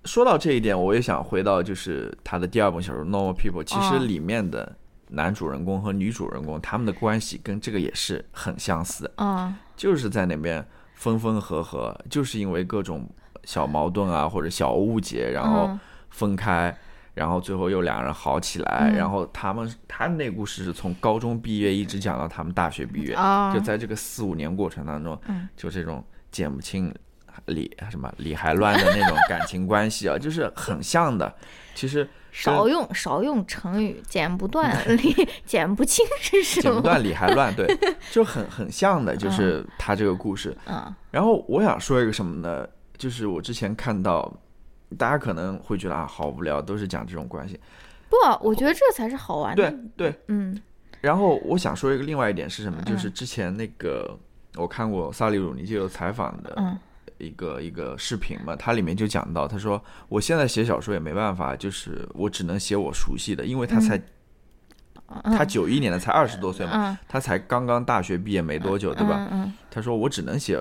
[0.04, 4.04] 说到这一点，我也想回到就是他的第二本小说《Normal People》，其实哦。
[4.04, 4.76] 里面的
[5.12, 9.54] 男主人公和女主人公他们的关系跟这个也是很相似，嗯。
[9.76, 13.08] 就是在那边分分合合，就是因为各种
[13.44, 15.80] 小矛盾啊或者小误解，然后嗯。
[16.10, 16.76] 分开，
[17.14, 18.96] 然后最后又两人好起来，嗯。
[18.96, 25.48] 然后他们他那故事是从高中毕业一直讲到他们大学毕业，啊，就在这个四五年过程当中，嗯。
[25.56, 26.94] 就这种剪不清
[27.46, 31.34] 理什么理还乱的那种感情关系啊，就是很像的。
[31.74, 35.14] 其实少用少用成语，剪不断， 理
[35.46, 36.62] 剪不清是什么？
[36.62, 37.66] 剪不断理还乱，对，
[38.10, 40.56] 就很很像的，就是他这个故事。
[40.66, 42.66] 嗯然后我想说一个什么呢？
[42.96, 44.32] 就是我之前看到，
[44.96, 47.60] 大家可能会觉得啊，好无聊，都是讲这种关系。
[48.08, 49.70] 不，我觉得这才是好玩的。
[49.70, 49.78] 对
[50.10, 50.58] 对，嗯
[51.02, 52.78] 然后我想说一个另外一点是什么？
[52.80, 54.18] 嗯就是之前那个
[54.56, 56.78] 我看过萨利鲁尼接受采访的嗯
[57.26, 63.96] 一个一个视频嘛，它里面就讲到，他说我现在写小说也没办法，就是我只能写我熟悉的，因为他才
[65.06, 65.36] 嗯。
[65.36, 69.28] 他九一年的，才二十多岁嘛，嗯，他才刚刚大学毕业没多久，对吧？
[69.30, 70.58] 嗯他说我只能写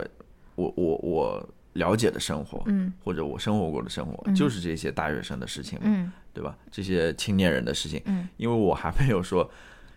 [0.55, 2.93] 我我我了解的生活，嗯。
[3.03, 4.35] 或者我生活过的生活，嗯。
[4.35, 6.11] 就是这些大学生的事情嘛，嗯。
[6.33, 6.55] 对吧？
[6.71, 8.29] 这些青年人的事情，嗯。
[8.37, 9.49] 因为我还没有说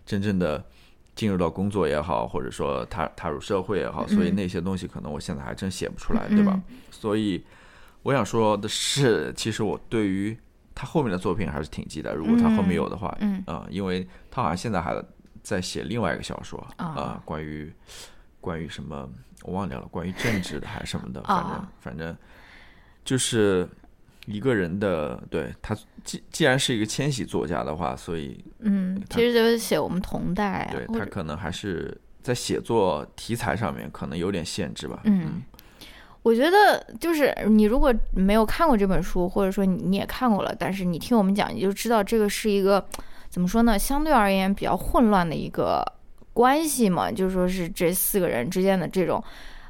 [0.06, 0.64] 真正的
[1.14, 6.60] 进入到工作也好，或者说踏踏入社会也好，所以嗯那些东西可能我现在还真写不出来，对吧？
[6.68, 6.76] 嗯？
[6.90, 7.44] 所以
[8.02, 10.36] 我想说的是，其实我对于
[10.74, 13.42] 他后面的作品还是挺期待，如果他后面有的话，嗯。
[13.46, 15.00] 啊、因为他好像现在还
[15.42, 17.72] 在写另外一个小说啊、啊关于
[18.40, 19.08] 关于什么
[19.42, 22.16] 我忘掉了，关于政治的还是什么的，反正、啊反正
[23.04, 23.68] 就是
[24.26, 35.00] 一个人的，对他既既然是一个迁徙作家的话，所以嗯，其实就是写我们同代啊，对他可能还是在写作题材上面可能有点限制吧。
[35.04, 35.42] 嗯
[36.22, 42.82] 我觉得就是你如果没有看过这本书，或者说你你也看过了，但是你听我们讲，你就知道这个是一个
[43.28, 43.78] 怎么说呢？
[43.78, 45.84] 相对而言比较混乱的一个
[46.32, 49.22] 关系嘛，就说是这四个人之间的这种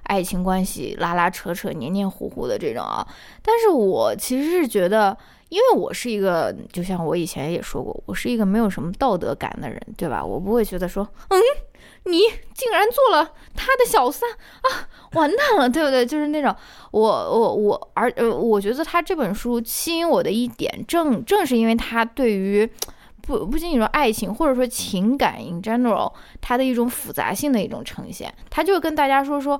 [0.04, 3.06] 爱情关系拉拉扯扯、黏黏糊糊的这种啊。
[3.42, 5.16] 但是我其实是觉得，
[5.48, 10.24] 因为我是一个，就像我以前也说过，我是一个没有什么道德感的人，对吧？
[10.24, 11.40] 我不会觉得说，嗯，
[12.04, 12.20] 你
[12.54, 16.04] 竟然做了他的小三啊，完蛋了，对不对？
[16.04, 16.54] 就是那种
[16.90, 22.68] 我我我，而呃，我觉得他这本书吸引我的一点，正正是因为他对于
[23.22, 26.12] 不不仅仅说爱情，或者说情感 in general，
[26.42, 29.58] 它的一种复杂性的一种呈现，他就跟大家说说，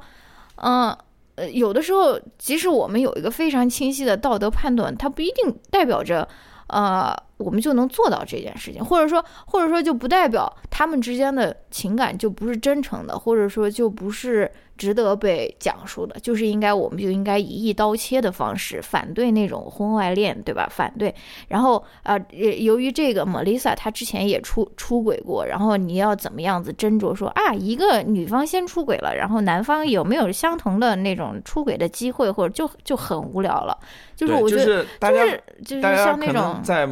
[0.57, 0.97] 嗯。
[1.37, 6.29] 呃，有的时候，即使我们有一个非常清晰的道德判断，它不一定代表着，
[6.69, 7.12] 呃，
[7.44, 20.66] 我们就能做到这件事情，或者说，或者说就不代表他们之间的情感就不是真诚的，或者说就不是值得被讲述的，就是应该我们就应该以一刀切的方式反对那种婚外恋，对吧？
[20.70, 21.14] 反对。
[21.48, 33.78] 然后呃，由于这个 Melissa 她之前也出出轨过，然后你要怎么样子斟酌说啊，一个女方先出轨了，然后男方有没有相同的那种出轨的机会，或者就就很无聊了。
[34.16, 36.88] 就是我觉得就是就是像那种在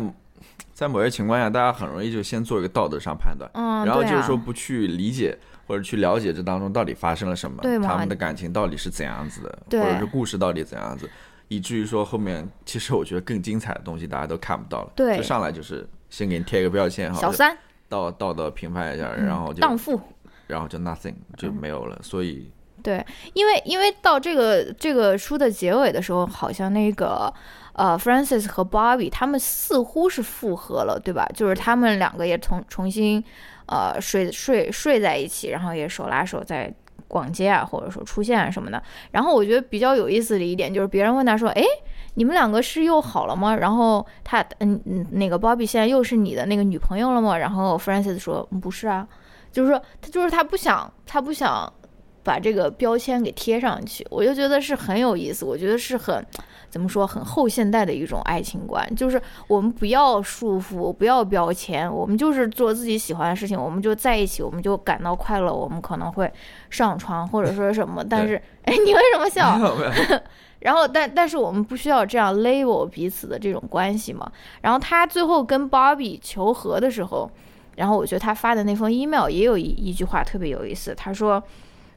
[0.83, 11.09] 在某些情况下，大家很容易就先做一个道德上判断，嗯，然后就是说不去理解或者去了解这当中到底发生了什么，对他们的感情到底是怎样子的，对或者是故事到底怎样子，
[11.47, 17.57] 以至于说后面其实我觉得更精彩的东西大家都看不到了，对就上来就是先给你贴一个标签，好像小三，
[17.88, 20.01] 道道德评判一下，然后就荡妇，
[20.49, 21.97] 然后就 nothing 就没有了。
[22.03, 22.51] 所以
[22.83, 27.33] 对，因为因为到这个这个书的结尾的时候，好像那个
[27.74, 31.26] 呃 f r a n c i s 和 Bobby 他们似乎是复合了，对吧？
[31.35, 33.22] 就是他们两个也重重新
[33.66, 36.72] 呃睡睡睡在一起，然后也手拉手在。
[37.08, 38.82] 逛街啊，或者说出现啊什么的。
[39.11, 41.62] 然后我觉得比较有意思的一点就是，别人问他说：“哎，
[42.14, 47.37] 你们两个是又好了吗？”然后他嗯嗯，那个 Bobby 现在又是你的那个女朋友了吗？
[47.37, 49.06] 然后 Francis 说：“不是啊，
[49.50, 51.70] 就是说他就是他不想他不想
[52.22, 56.24] 把这个标签给贴上去。”我就觉得是很有意思，我觉得是很。
[56.70, 57.06] 怎么说？
[57.06, 65.52] 很后现代的一种爱情观，就是我们不要束缚，不要标签，我们就是做自己喜欢的事情，我们就在一起，我们就感到快乐。
[65.52, 66.32] 我们可能会
[66.70, 69.61] 上床或者说什么，但是， 哎，你为什么笑？
[70.61, 74.32] 然后，但但是我们不需要这样 label 彼此的这种关系嘛。
[74.62, 77.30] 然后他最后跟 Bobby 求和的时候，
[77.76, 81.42] 然后我觉得他发的那封 email 也有一一句话特别有意思，他说：“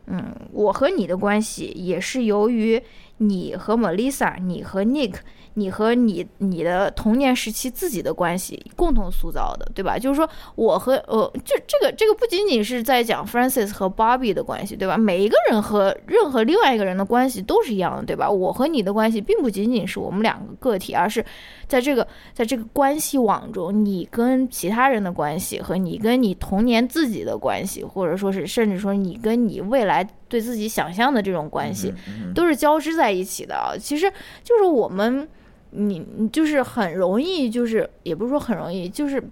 [0.07, 2.81] 嗯，我和你的关系也是由于。”
[3.19, 5.13] 你和 Melissa，你和 Nick，
[5.53, 9.97] 你和你你的童年时期自己的关系共同塑造的，对吧？
[9.97, 14.97] 就是说，我和呃，就这个这个不仅仅是在讲 Francis 和 Bobby 的关系，对吧？
[14.97, 18.29] 每一个人和任何另外一个人的关系都是一样的，对吧？
[18.29, 21.23] 我和你的关系并不仅仅是我们两个个体，而是
[21.67, 30.07] 在这个在这个关系网中，你跟其他人的关系和你跟你童年自己的关系，或者说是甚至说你跟你未来。
[30.27, 31.93] 对自己想象的这种关系，
[32.33, 33.77] 都是交织在一起的啊！
[33.79, 34.11] 其实
[34.43, 35.25] 就是我们，
[35.69, 39.23] 你就是很容易，就是也不是说很容易，就是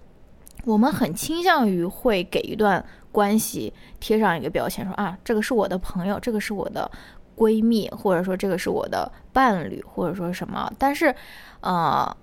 [0.64, 6.88] 我们很倾向于会给一段关系贴上一个标签，说啊，这个是我的朋友，这个是我的
[7.36, 10.72] 闺蜜，或者说这个是我的伴侣，或者说什么。
[10.78, 11.12] 但是，
[11.60, 12.16] 呃，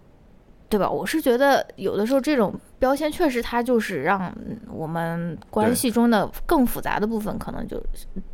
[0.72, 0.90] 对吧？
[0.90, 4.34] 我是觉得有的时候这种标签确实它就是让
[4.72, 7.80] 我们关系中的更复杂的部分可能就。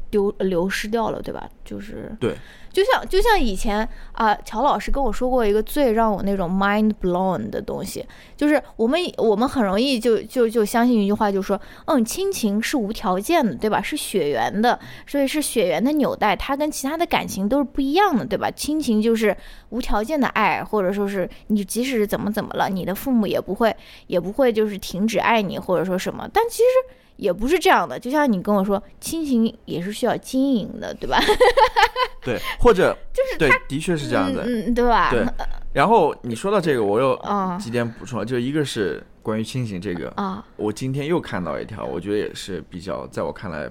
[0.10, 1.50] 丢流失掉了，对吧？
[1.65, 2.34] 就是对，
[2.78, 13.82] 就像就像以前啊，乔老师跟我说过一个最让我那种 mind blown 的东西，就是我们我们很容易就就就相信一句话，就说嗯，亲情是无条件的，对吧？
[13.82, 18.52] 是血缘的，所以是血缘的纽带，它跟其他的感情都是不一样的，对吧？
[18.52, 19.36] 亲情就是
[19.70, 26.98] 无条件的爱，或者说是你即使怎么怎么了，你的父母也不会也不会就是停止爱你，或者说什么，但其实。
[27.18, 31.20] 也不是这样的，就像你跟我说，亲情也是需要经营的，对吧？
[32.28, 35.10] 对， 或者就是对，的确是这样子，嗯，对吧？
[35.10, 35.26] 对。
[35.72, 37.18] 然后你说到这个，我有
[37.60, 43.70] 几点补充，就一个是关于亲情这个啊，我今天又看到一条，我觉得也是比较，在我看来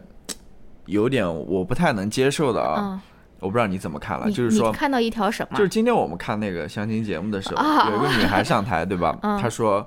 [0.86, 3.00] 有点我不太能接受的啊，
[3.40, 5.58] 我不知道你怎么看了，就是说看到一条什么？
[5.58, 9.18] 就是今天我们看那个相亲节目的时候，有一个女孩上台，对吧？
[9.40, 9.86] 她说。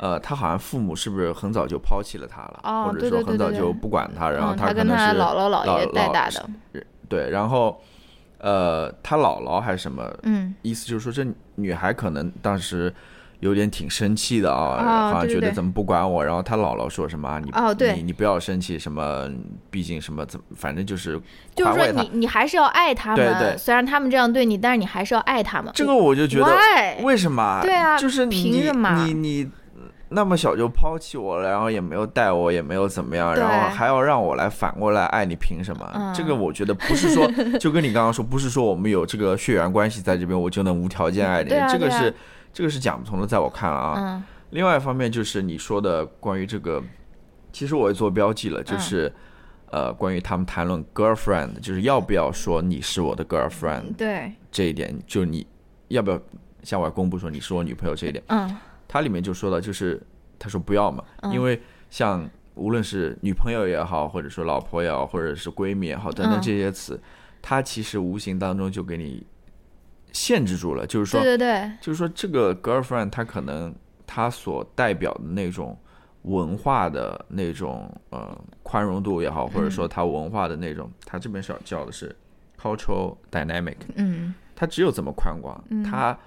[0.00, 6.48] 呃，她好像父母是不是很早就抛弃了她了，或者说很早就不管她，然后她可能是姥姥姥爷带大的，
[7.08, 7.82] 对，然后
[8.38, 12.92] 呃，他姥姥还是什么，嗯，意思就是说这女孩可能当时
[13.40, 19.28] 有点挺生气的啊，好像觉得怎么不管我，然后他姥姥说什么，你哦，对，你你不要生气，什么，
[19.70, 21.20] 毕竟什么怎，反正就是
[21.54, 25.72] 就是说你你还是要爱他们，对对，虽然他们这样对你，但是你还是要爱他们。
[25.74, 27.60] 这个我就觉得为什么？
[27.62, 29.04] 对啊，就是凭什么？
[29.04, 29.50] 你你。
[30.10, 36.12] 那么小就抛弃我了，然后也没有带我，也没有怎么样，然后还要让我来反过来爱你，凭什么？
[36.16, 42.14] 这个我觉得不是说， 就跟你刚刚说，不是说我们有这个血缘关系在这边，我就能无条件爱你，这个是
[42.52, 44.22] 这个是讲不通的，在我看来啊。
[44.50, 46.82] 另外一方面就是你说的关于这个，
[47.52, 49.12] 其实我也做标记了，就是
[49.70, 54.32] 呃，关于他们谈论 girlfriend，就是要不要说你是我的 girlfriend，对。
[54.50, 55.46] 这一点，就你
[55.88, 56.18] 要不要
[56.62, 58.56] 向外公布说你是我女朋友这一点，嗯。
[58.88, 60.02] 他里面就说到，就是
[60.38, 66.98] 他说不要嘛，因为像无论是女朋友也好，或者说老婆也好，或者是闺蜜也好，等等这些词，
[67.42, 69.26] 他其实无形当中就给你
[70.10, 70.86] 限制住了。
[70.86, 73.74] 就是说，对对对，就是说这个 girlfriend，他可能
[74.06, 75.78] 他所代表的那种
[76.22, 82.16] 文化的那种呃宽容度也好，或者说它文化的那种，他这边是要叫的是
[82.58, 86.18] cultural dynamic，嗯，他只有这么宽广，他。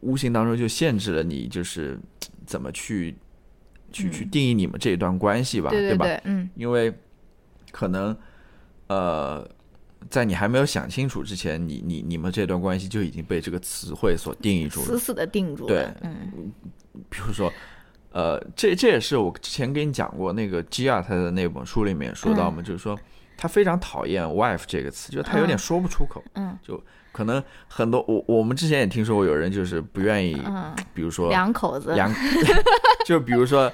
[0.00, 1.98] 无形当中就限制了你，就是
[2.46, 3.14] 怎么去
[3.92, 6.06] 去去定义你们这一段关系吧，对吧？
[6.24, 6.92] 嗯，因为
[7.70, 8.16] 可能
[8.86, 9.46] 呃，
[10.08, 15.68] 在你还没有想清楚之前，你你你们这段关系就已经被这个词汇所定义住了，死死的定住了。
[15.68, 16.50] 对，嗯，
[17.10, 17.52] 比如说
[18.12, 22.98] 呃，这这也是我之前跟你讲过那个吉亚他的那本书里面说到嘛，就是说
[23.36, 26.82] 他非常讨厌 “wife” 这个词，就是他有点说不出口，嗯，就。
[27.12, 30.40] 可能很多我我们之前也听说过有人就是不愿意，
[30.94, 32.12] 比如说两口子，两
[33.06, 33.70] 就比如说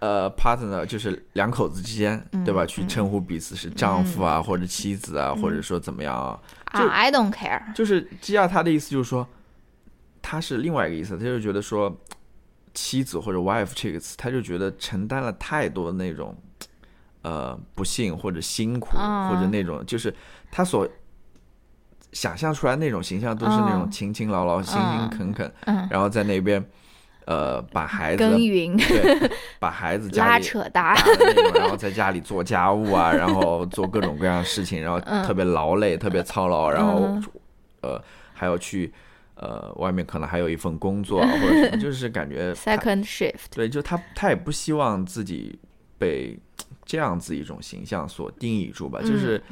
[0.00, 2.64] 呃，partner 就是两口子之间，对吧？
[2.66, 6.38] 去称呼彼此是丈夫啊，或者妻子啊，或者说怎么样啊？
[6.66, 7.60] 啊，I don't care。
[7.74, 9.26] 就是基亚他的意思就是说，
[10.22, 11.96] 他是另外一个意思，他就觉得说，
[12.74, 16.36] 妻子或者 wife 这个词，他就觉得承担了太多那种
[17.22, 20.14] 呃不幸或者辛苦或者那种，就是
[20.50, 20.88] 他所
[22.18, 25.52] 想象出来那种形象都是那种勤勤劳劳、勤勤恳恳，
[25.90, 26.64] 然后在那边。
[27.30, 30.94] 呃，把孩子耕耘，对， 把孩子拉扯大
[31.54, 37.20] 然后在家里做家务啊， 然后做各种各样的事情，然后特别劳累，特别操劳，然后
[37.82, 38.02] 呃
[38.32, 38.90] 还要去
[39.34, 45.58] 呃外面可能还有一份工作啊，或者什么， 就是感觉 second shift，对，就他他也不希望自己
[45.98, 46.34] 被
[46.86, 49.42] 这样子一种形象所定义住吧，就是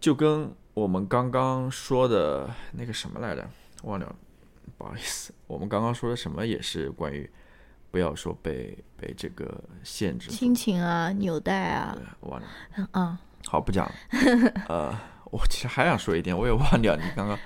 [0.00, 3.42] 就跟我们刚刚说的那个什么来着，
[3.84, 4.14] 忘掉了。
[4.76, 7.28] 不好意思，我们刚刚说的什么也是关于
[7.90, 12.46] 不要说被被这个限制亲情啊、纽带啊，忘了。
[12.92, 13.16] 嗯，
[13.46, 13.94] 好，不讲了。
[14.68, 14.94] 呃，
[15.30, 16.94] 我其实还想说一点，我也忘掉。
[16.94, 17.38] 你刚刚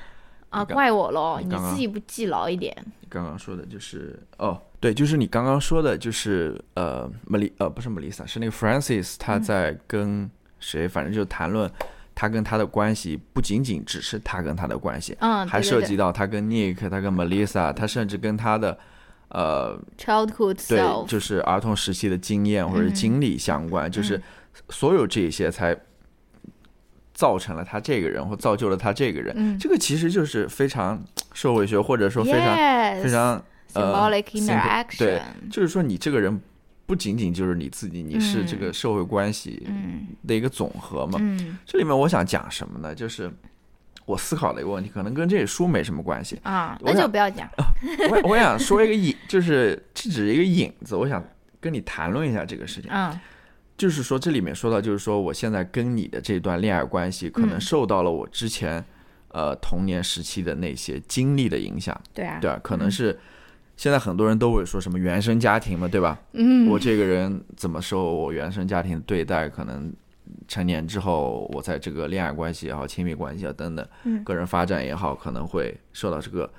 [0.48, 1.38] 啊，怪我喽！
[1.40, 2.76] 你自己不记牢一点。
[2.98, 10.28] 你刚刚说的就是哦，对，就是你刚刚说的，就是呃，莫莉呃，不是莫莉萨，是那个 Francis，他在跟
[10.58, 11.70] 谁，反正就谈论。
[12.20, 18.78] 他跟他的关系不仅仅只是他跟他的关系，嗯，还涉及到他跟 Nick，他跟 Melissa，他甚至跟他的
[19.28, 24.20] 呃 childhood 对，就是儿童时期的经验或者经历相关，就是
[24.68, 25.74] 所有这些才
[27.14, 29.58] 造成了他这个人或造就了他这个人。
[29.58, 31.02] 这个其实就是非常
[31.32, 32.54] 社会学或者说非常
[33.02, 33.42] 非常
[33.72, 36.38] symbolic interaction，对，就是说你这个人。
[36.90, 39.64] 不仅仅就是你自己，你是这个社会关系
[40.26, 41.20] 的一个总和嘛？
[41.64, 42.92] 这里面我想讲什么呢？
[42.92, 43.32] 就是
[44.06, 47.48] 我思考的一个问题，可能跟这书没什么关系啊，那就不要讲。
[48.10, 51.24] 我我想说一个引，就是这只是一个引子，我想
[51.60, 52.90] 跟你谈论一下这个事情。
[52.92, 53.16] 嗯，
[53.78, 58.84] 就是说这里面说到，就是说我现在跟你的这段恋爱关系，可能受到了我之前
[59.28, 61.96] 呃童年时期的那些经历的影响。
[62.12, 63.16] 对啊，对啊，可能是。
[63.80, 66.20] 现在很多人都会说什么原生家庭嘛，对吧？
[66.34, 69.90] 嗯，我这个人怎么受我原生家庭的对待，可能
[70.46, 73.88] 成年之后，我在这个恋爱关系也好、亲密关系啊等等，
[74.22, 76.52] 个人发展也好，可能会受到这个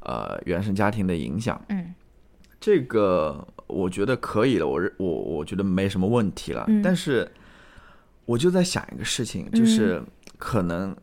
[0.00, 1.64] 呃原生家庭的影响。
[1.68, 1.94] 嗯，
[2.58, 6.66] 这个我觉得可以了，我我我觉得没什么问题了。
[6.82, 7.30] 但是
[8.24, 10.02] 我就在想一个事情，就是
[10.36, 10.96] 可能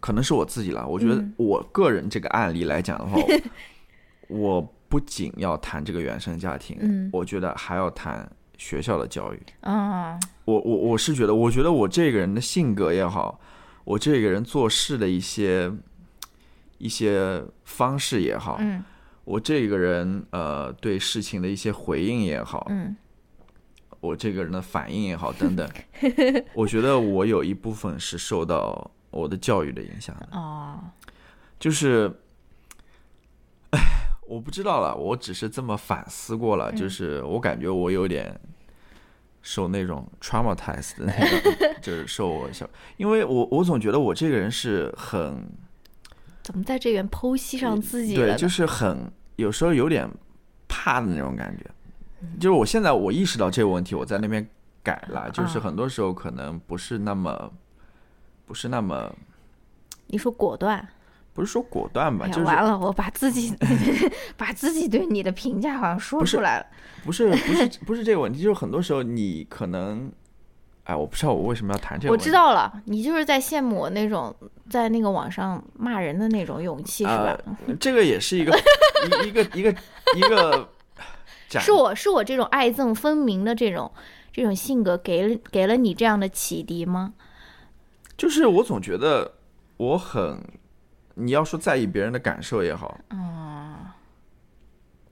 [0.00, 0.86] 可能是我自己了。
[0.86, 3.18] 我觉得我个人这个案例来讲的话，
[4.28, 4.70] 我。
[4.92, 9.42] 不仅要谈这个原生家庭，嗯，我觉得还要谈学校的教育。
[9.62, 13.40] 啊，我我我是觉得，我觉得我这个人的性格也好，
[13.84, 15.72] 我这个人做事的一些
[16.76, 18.84] 一些方式也好，嗯，
[19.24, 22.94] 我这个人呃对事情的一些回应也好，嗯，
[24.00, 25.66] 我这个人的反应也好等等，
[26.52, 30.28] 我觉得我有一部分是受到我的教育的影响的。
[30.32, 30.78] 哦，
[31.58, 32.12] 就是。
[34.32, 38.40] 我不知道了，我只是这么反思过了，就是我感觉我有点
[39.42, 42.66] 受那种 traumatized 的那 种，就是受我小，
[42.96, 45.46] 因为我我总觉得我这个人是很
[46.42, 50.08] 怎么在这边剖析上自己对，就是很有时候有点
[50.66, 51.66] 怕的那种感觉，
[52.40, 54.48] 就是我现在我意识到这个问题，我在那边
[54.82, 57.52] 改了，就是很多时候可能不是那么
[58.46, 59.14] 不是那么，
[60.06, 60.88] 你说果断。
[61.34, 63.54] 不是说果断吧，就是完了，我把自己
[64.36, 66.66] 把自己对你的评价好像说出来了。
[67.04, 70.12] 不是不是不是这个问题，就是很多时候你可能，
[70.84, 72.12] 哎，我不知道我为什么要谈这个。
[72.12, 74.34] 我知道了，你就是在羡慕我那种
[74.68, 77.38] 在那个网上骂人的那种勇气，是吧？
[77.80, 78.52] 这个也是一个
[79.24, 79.74] 一一个一个
[80.16, 80.68] 一个，
[81.58, 83.90] 是我是我这种爱憎分明的这种
[84.32, 87.14] 这种性格给了给了你这样的启迪吗？
[88.18, 89.32] 就是我总觉得
[89.78, 90.38] 我很。
[91.24, 92.98] 你要说在意别人的感受也好，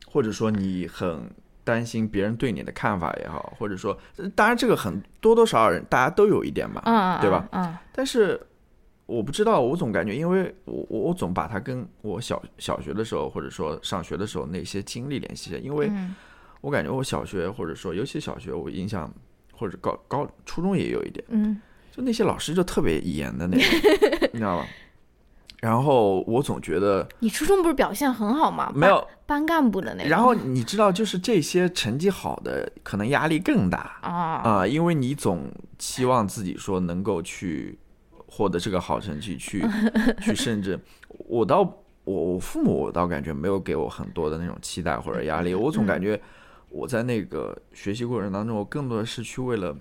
[0.06, 1.30] 或者说你很
[1.62, 3.96] 担心别人对你的看法也好，或者说，
[4.34, 7.48] 当然这个很多多少少人大家都有一点吧，对吧？
[7.52, 8.40] 嗯，但是
[9.06, 15.90] 我不知道，我总感觉，因为我我我总把它跟我小小学的时候，或者说上学的时候那些经历联系，因为
[16.61, 19.12] 我感觉我小学或者说尤其小学，我印象
[19.52, 21.61] 或者高高初中也有一点，嗯，
[21.92, 23.66] 就那些老师就特别严的那种，
[24.32, 24.66] 你知道吧？
[25.61, 28.72] 然后我总觉得你初中不是表现很好吗？
[28.74, 30.08] 没有班干部的那个。
[30.08, 34.11] 然后你知道，就是这些成绩好的，可能压力更大啊
[34.42, 34.66] 啊！
[34.66, 37.78] 因为你总期望自己说能够去
[38.26, 39.62] 获得这个好成绩，去
[40.22, 40.80] 去，甚至
[41.28, 41.61] 我倒
[42.04, 45.54] 我我父母我倒感觉没有给我很多的那种期待或者压力。
[45.54, 46.18] 我总感觉
[46.70, 49.76] 我在那个学习过程当中，我更多的是去为了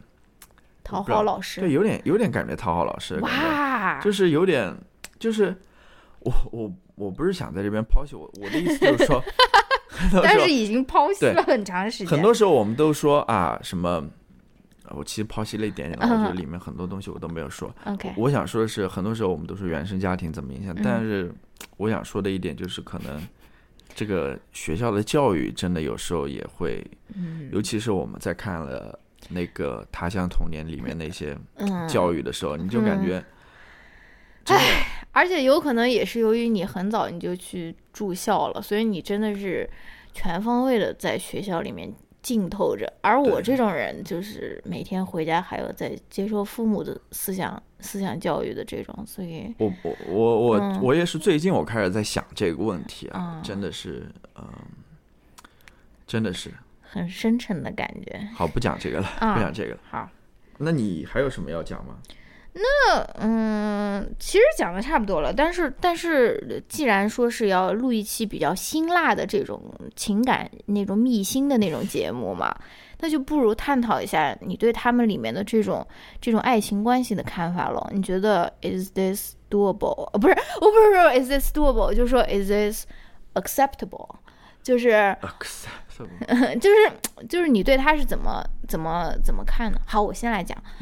[0.83, 4.75] 讨好老师，对，有点有点感觉讨好老师，哇，就是有点，
[5.17, 5.55] 就是
[6.19, 9.23] 我我我不是想在这边抛弃我我的意思就是说，
[10.23, 12.07] 但是已经抛弃了很长时间。
[12.07, 14.03] 很多时候我们都说啊什么，
[14.89, 17.73] 我其实抛弃了一点点，我觉得里面很多东西我都没有说。
[17.85, 21.33] OK，我想说的是，很多时候我们都说原生家庭怎么影响，但是
[21.77, 23.21] 我想说的一点就是可能。
[23.95, 26.85] 这个学校的教育真的有时候也会，
[27.51, 28.97] 尤其是我们在看了
[29.27, 31.35] 那个《他乡童年》里面那些
[31.89, 33.21] 教育的时候，你就感觉，
[34.45, 39.69] 唉，而且有可能也是由于你很早你就去住校了，所以你真的是
[40.13, 41.93] 全方位的在学校里面。
[42.21, 54.05] 浸透着，而我这种人就是每天回家还要在接受父母的思想思想教育的这种，所以，我我我我我也是最近我开始在想这个问题啊，真的是，
[54.35, 54.45] 嗯，
[56.05, 56.51] 真的是
[56.81, 58.29] 很深沉的感觉。
[58.35, 59.79] 好，不讲这个了，不讲这个了。
[59.89, 60.09] 好，
[60.57, 61.99] 那你还有什么要讲吗？
[62.53, 69.61] 那嗯，其实讲的差不多了，但是但是，既然说是要录一期比较辛辣的这种
[69.95, 72.53] 情感那种密心的那种节目嘛，
[72.99, 75.87] 那就不如探讨一下你对他们里面的这种
[76.19, 77.89] 这种爱情关系的看法了。
[77.93, 80.09] 你觉得 is this doable？
[80.11, 82.85] 呃，不是，我不是说 is this doable，就是说 is this
[83.35, 84.15] acceptable？
[84.63, 84.89] 就是
[85.21, 86.59] acceptable，。
[86.59, 89.79] 就是就是你对他是怎么怎么怎么看呢？
[89.85, 90.57] 好，我先来讲。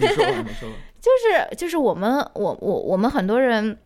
[0.00, 0.76] 你说吧，你说吧。
[1.06, 3.78] 就是就是我们我我我们很多人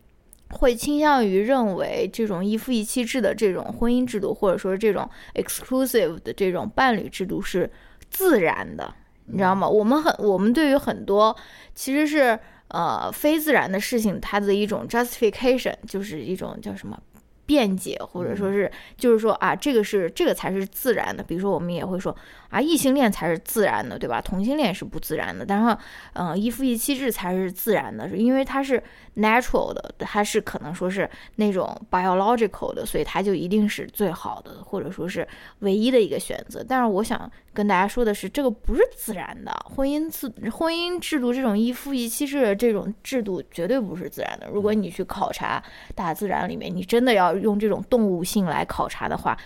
[0.49, 7.69] 会倾向于认为这种一夫一妻制的这种婚姻制度，或者说这种 exclusive 的这种伴侣制度是
[8.09, 8.91] 自然的，
[9.27, 9.69] 你知道吗？
[9.69, 11.35] 我们很我们对于很多
[11.75, 16.99] 其实是呃非自然的事情，它的一种 justification 就是一种叫什么？
[17.45, 21.23] 辩解，或者说是，就是说啊，这个是这个才是自然的。
[21.23, 22.15] 比如说，我们也会说
[22.49, 24.21] 啊，异性恋才是自然的，对吧？
[24.21, 25.45] 同性恋是不自然的。
[25.45, 25.77] 但是，
[26.13, 28.81] 嗯，一夫一妻制才是自然的，是因为它是
[29.17, 35.27] natural 的，它是可能说是那种 biological 的，所以它就一定是最好的，或者说是
[35.59, 36.63] 唯一的一个选择。
[36.65, 39.51] 但是，我想跟大家说的是，这个不是自然的。
[39.75, 44.47] 婚姻制婚姻制度这种一夫一妻制的这种制度绝对不是自然的。
[44.47, 45.61] 如果你去考察
[45.95, 47.30] 大自然里面，你真的要。
[47.35, 49.37] 用这种动物性来考察的话，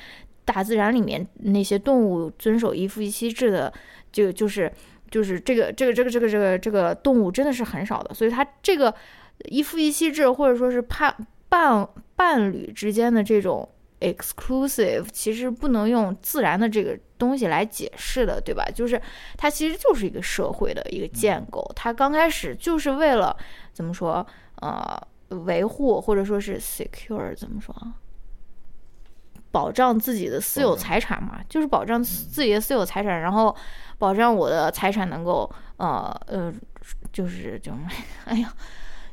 [0.43, 3.73] 大自然里面那些动物遵守一夫一妻制的，
[4.11, 4.71] 就就是
[5.09, 8.13] 就是这个这个这个这个这个这个动物真的是很少的。
[8.13, 8.93] 所以它这个
[9.45, 11.15] 一夫一妻制或者说是伴
[11.49, 13.67] 伴伴侣之间的这种
[14.01, 18.63] exclusive，其实不能用自然的这个东西来解释的，对吧？
[18.73, 19.01] 就是
[19.37, 23.35] 它其实就是一个社会的一个建构，它刚开始就是为了
[23.73, 24.25] 怎么说
[24.61, 25.01] 呃。
[25.45, 27.95] 维护或者说是 secure 怎么说啊？
[29.51, 33.55] 保障自己的私有财产嘛，就是保障自己的私有财产，然后
[33.97, 36.53] 保障我的财产能够呃呃，
[37.13, 37.71] 就是就
[38.25, 38.53] 哎呀，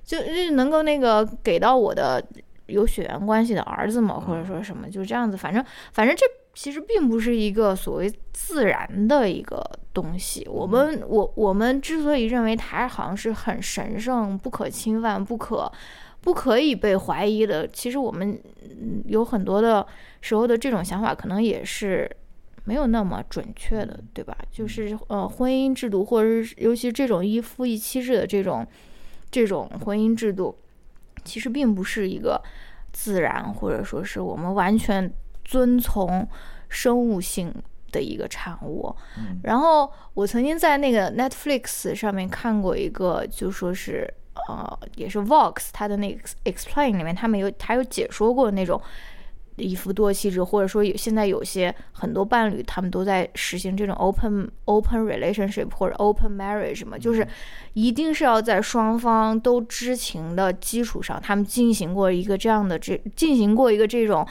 [0.02, 2.20] 就就能够那个给到我的
[2.66, 5.36] 有血缘关系的儿子嘛，或者说什么，就这样子。
[5.36, 9.64] 反正反正这其实并不是一个所谓自然的一个
[9.94, 10.44] 东西。
[10.50, 15.70] 我们我我们之所以认为它好像是很神圣、不可侵犯、不可。
[16.22, 17.66] 不可以被怀疑的。
[17.68, 18.40] 其实我们
[19.06, 19.86] 有很多的
[20.20, 22.08] 时候的这种想法，可能也是
[22.64, 24.36] 没有那么准确的，对吧？
[24.50, 28.64] 就是呃，婚姻制度，或者是尤其这种一夫一妻制的这种
[29.32, 30.56] 这种婚姻制度，
[31.24, 32.40] 其实并不是一个
[32.92, 35.12] 自然，或者说是我们完全
[35.44, 36.24] 遵从
[36.68, 37.52] 生物性
[37.90, 38.94] 的一个产物。
[39.42, 44.08] 然后我曾经在那个 Netflix 上面看过一个，就说是。
[44.48, 48.80] 呃，也是 Vox 他的那个 Explain 里面，他们有他有解说过那种
[49.56, 57.26] 一夫多妻制，或者说有现在有些很多伴侣他们都在实行这种 open open relationship 或者 open marriage 嘛，就是
[57.74, 64.26] 一定是要在双方都知情的基础上，他们进行过一个这样的这进行过一个这种。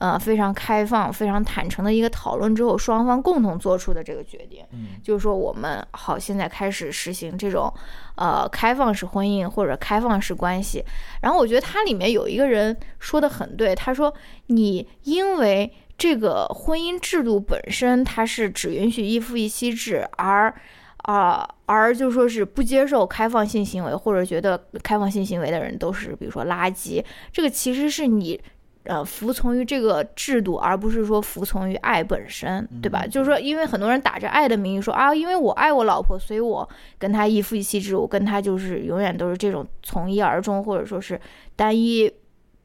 [0.00, 7.72] 呃，非常开放、非常坦诚的一个讨论之后，双方共同做出的这个决定，嗯，就是说我们好，现在开始实行这种，
[8.14, 10.84] 呃，开放式婚姻或者开放式关系。
[11.22, 14.14] 然后我觉得它里面有一个人说的很对，他说
[14.46, 20.54] 你因为这个婚姻制度本身它是只允许一夫一妻制，而
[20.98, 28.40] 啊而就说是不接受开放性行为，或者觉得开放性行为的人都是比如说垃圾，这个其实是你。
[28.84, 33.06] 呃，服从于这个制度，而不是说服从于爱本身，对吧？
[33.06, 36.66] 就是说，因为很多人打着爱的名义说啊，因为我爱我老婆，所以我
[36.98, 41.20] 跟她一夫一妻制，我跟她就是永远都是这种从一而终，或者说是
[41.54, 42.10] 单一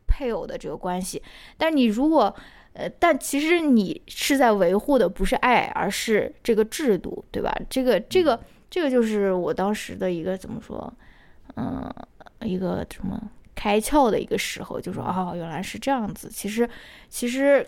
[0.08, 1.22] 配偶的这个关系。
[1.58, 2.34] 但你如果
[2.74, 7.54] 呃，但其实你是在维护的不是爱，而是这个制度，对吧？
[7.70, 8.40] 这个这个
[8.70, 10.92] 这个就是我当时的一个怎么说，
[11.56, 11.94] 嗯，
[12.42, 13.22] 一个什么
[13.56, 16.30] 开窍的一个时候，就说哦，原来是这样子。
[16.30, 16.70] 其实
[17.10, 17.66] 其实，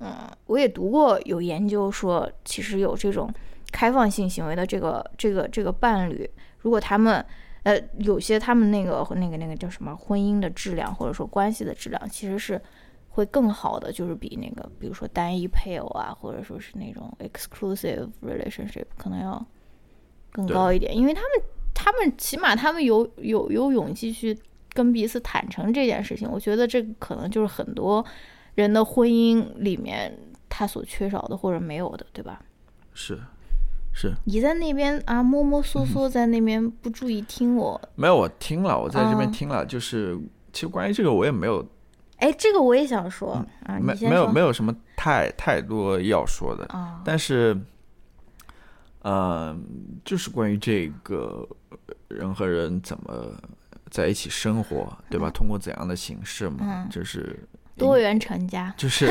[0.00, 3.32] 嗯，我也读过有研究说，其实有这种
[3.70, 7.24] 开放性行为的这个这个这个伴侣，如果他们
[7.62, 12.60] 呃有些他们那个那个那个叫什么婚姻的质量或者说关系的质量，其实是。
[13.14, 19.46] 会更好的就是比那个，比如说单一配偶啊，或者说是那种 exclusive relationship，可能要
[20.30, 21.30] 更高一点，因为他们
[21.74, 24.34] 他们起码他们有有有勇气去
[24.72, 26.30] 跟彼此坦诚这件事情。
[26.30, 28.04] 我觉得这可能就是很多
[28.54, 30.16] 人的婚姻里面
[30.48, 32.40] 他所缺少的或者没有的，对吧？
[32.92, 33.18] 是
[33.92, 34.12] 是。
[34.24, 37.80] 你在那边啊，摸摸索索在那边不注意听我？
[37.94, 40.18] 没有，我听了，我在这边听了，就是
[40.52, 41.66] 其实关于这个我也没有。
[42.18, 43.32] 哎，这个我也想说
[43.64, 46.68] 啊，没没有没有什么太太多要说的，
[47.04, 47.58] 但是，
[49.02, 49.60] 嗯，
[50.04, 51.44] 就是关于这个
[52.06, 53.34] 人和人怎么
[53.92, 55.30] 在一起生活，对吧？
[55.30, 57.38] 通过怎样的形式嘛，就是
[57.76, 59.06] 多元成家， 就是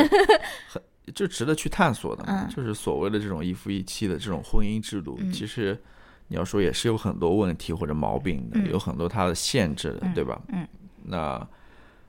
[0.68, 0.82] 很
[1.14, 2.50] 就值得去探索的嘛。
[2.54, 5.80] 就是所谓的这种一夫一妻的这种婚姻制度，其实
[6.28, 10.42] 你要说也是有很多问题或者毛病的，有很多它的限制的，对吧？
[10.50, 10.68] 嗯，
[11.04, 11.48] 那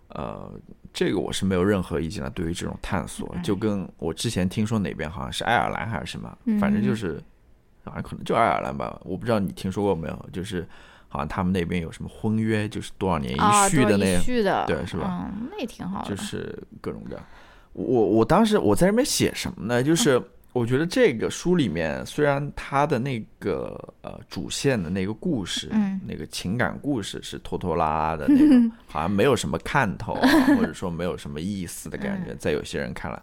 [0.08, 0.50] 呃。
[0.94, 2.28] 这个我是没有任何意见的。
[2.28, 7.18] 对于这种探索，就跟我之前听说哪边好像是爱尔兰还是什么，反正就是
[7.82, 10.28] 好像可能就爱尔兰吧，我不知道你听说过没有？
[10.30, 10.68] 就是
[11.12, 14.18] 好像他们那边有什么婚约，就是多少年一续的那，
[14.66, 15.30] 对，是吧？
[15.30, 16.08] 嗯，那也挺好的。
[16.08, 17.22] 就是各种各样。
[17.74, 19.82] 我我当时我在那边写什么呢？
[19.82, 20.20] 就是。
[20.54, 30.12] 我觉得这个书里面，虽然它的那个呃主线的那个故事，嗯，那个情感故事是拖拖拉拉的那种， 好像没有什么看头，
[30.54, 33.18] 或者说没有什么意思的感觉，在有些人看来。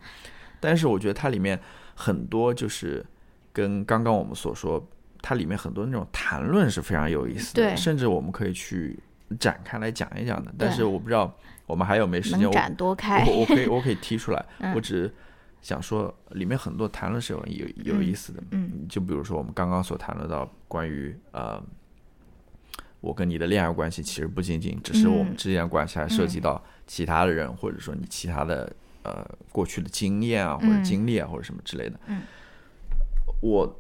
[0.60, 1.60] 但是我觉得它里面
[1.94, 3.06] 很多就是
[3.54, 4.84] 跟刚刚我们所说，
[5.22, 8.98] 它里面很多那种谈论是非常有意思的，甚至我们可以去
[9.40, 10.54] 展开来讲一讲的。
[10.58, 14.46] 但是我不知道我们还有没时间，展多开，我我可以我可以提出来，
[14.76, 15.12] 我只。
[15.62, 21.62] 想说里面很多谈论是有有有意思的，嗯，就比如说我们刚刚所谈论到关于呃，
[23.02, 28.72] 我跟你的恋爱关系，其实不仅仅只是我们之间的关系，还涉及到其他的人，或者说你其他的
[29.04, 32.00] 呃过去的经验啊，或者经历啊，或者什么之类的。
[32.06, 32.22] 嗯，
[33.42, 33.80] 我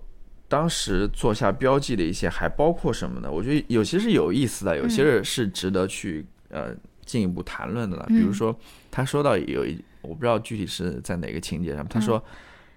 [0.49, 3.31] 当时做下标记的一些还包括什么呢？
[3.31, 6.75] 我觉得有些是有意思的，有些是值得去呃
[7.05, 8.05] 进一步谈论的了。
[8.09, 8.53] 比如说
[8.91, 9.81] 他说到有一。
[10.01, 11.85] 我不知道具体是在哪个情节上。
[11.85, 12.23] 他说，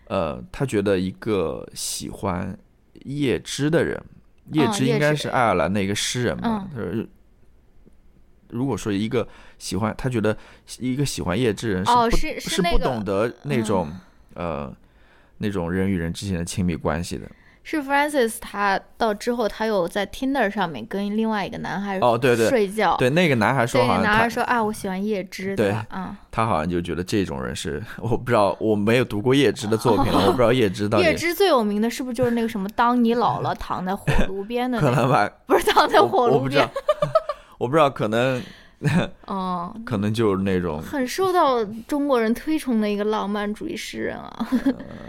[0.08, 2.58] 呃，他觉得一个喜欢
[3.04, 3.96] 叶芝的人，
[4.50, 6.68] 叶芝应该是爱尔兰的一个诗人嘛。
[6.74, 7.06] 他说，
[8.48, 10.36] 如果说一个喜欢，他觉得
[10.80, 13.88] 一个喜欢叶芝人是是不懂得那种
[14.34, 14.74] 呃
[15.38, 17.30] 那种人与人之间的亲密关系的。
[17.64, 22.96] 是 Francis，他到之后他又在 Tinder 上面跟另外一个男孩哦，对对，睡觉。
[22.96, 25.54] 对那个男孩说，好像男孩说啊，我喜欢叶芝。
[25.54, 31.04] 对，嗯，他好像就觉得这种人是，我不知道，我没有读过叶芝的作品，我不知道叶芝到底。
[31.04, 32.68] 叶芝最有名的是不是就是那个什么？
[32.70, 34.78] 当你老了，躺在火炉边的。
[34.82, 36.68] 可能吧， 不是躺在火炉边。
[37.58, 38.42] 我不知道，可能。
[39.26, 44.48] 哦，可能就是那种很受到中国人推崇的一个浪漫主义诗人啊。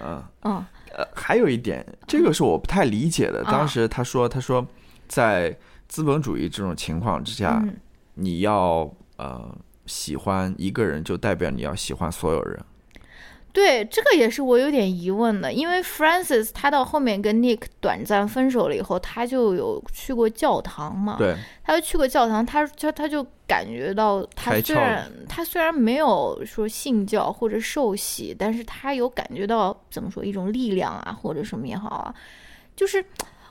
[0.03, 0.65] 嗯嗯。
[0.93, 3.43] 呃，还有一点，这个是我不太理解的。
[3.43, 4.65] 当时他说：“他说，
[5.07, 5.55] 在
[5.87, 7.63] 资本主义这种情况之下，
[8.15, 12.59] 你要呃喜欢一个人，就代表你要喜欢所有人。”
[13.53, 21.17] 对，这个也是我有点疑问的，因为 Francis 他到后面跟 Nick 短暂分手了以后，他就有去过教堂嘛？
[21.19, 23.23] 对，他就去过教堂，他他他就
[23.53, 32.15] 感觉到，他虽然他虽然没有说信教或者受洗，但是他有感觉到怎么说一种力量啊，或者什么也好啊，
[32.75, 33.05] 就是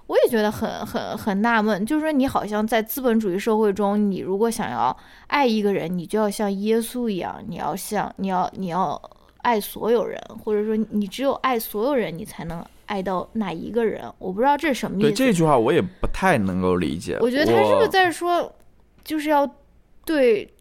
[0.09, 4.97] 我也觉得很很很纳闷，就是说你好像在资本主义社会中，你如果想要
[5.29, 9.01] 爱一个人，你就要像耶稣一样，你要像你要你要。
[9.43, 14.05] 爱所有人，或者说你只有爱所有人，你才能爱到哪一个人？
[14.21, 15.09] 我不知道这是什么意思。
[15.09, 17.19] 对这句话，我也不太能够理解。
[17.21, 18.55] 我觉得他是不是在说，
[19.03, 19.45] 就是要
[20.05, 20.53] 对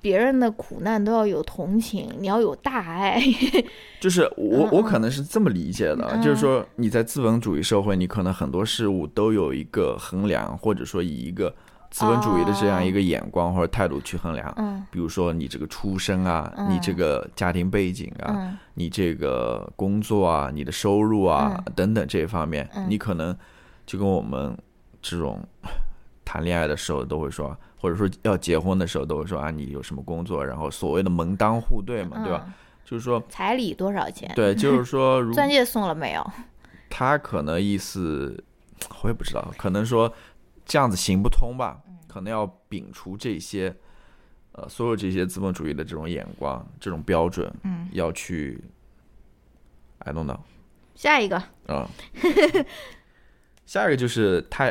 [0.00, 3.20] 别人的苦难都要有同情，你要有大爱。
[4.00, 11.54] 就是我，我可能是这么理解的，就是说你在资本主义社会，你可能很多事物都有一个衡量，或者说以一个。
[11.88, 23.34] 资本主义的这样一个眼光或者态度去衡量，嗯，比如说你这个出身啊，你这个家庭背景啊，你这个工作啊，你的收入啊等等这一方面，你可能
[23.86, 24.54] 就跟我们
[25.00, 25.40] 这种。
[26.36, 30.44] 谈恋爱的时候都会说，或者说要结婚的时候都会说啊，你有什么工作？
[30.44, 32.52] 然后所谓的门当户对嘛，对吧？
[32.84, 34.30] 就是说彩礼多少钱？
[34.36, 36.30] 对，就是说 如钻戒送了没有？
[36.90, 38.44] 他可能意思
[39.02, 40.12] 我也不知道，可能说
[40.66, 41.80] 这样子行不通吧？
[42.06, 43.74] 可能要摒除这些，
[44.52, 48.62] 呃，所有这些资本主义的这种眼光、这种标准，嗯，要去
[50.00, 50.40] ，I don't know。
[50.94, 51.88] 下一个啊，
[53.64, 54.70] 下一个就是他，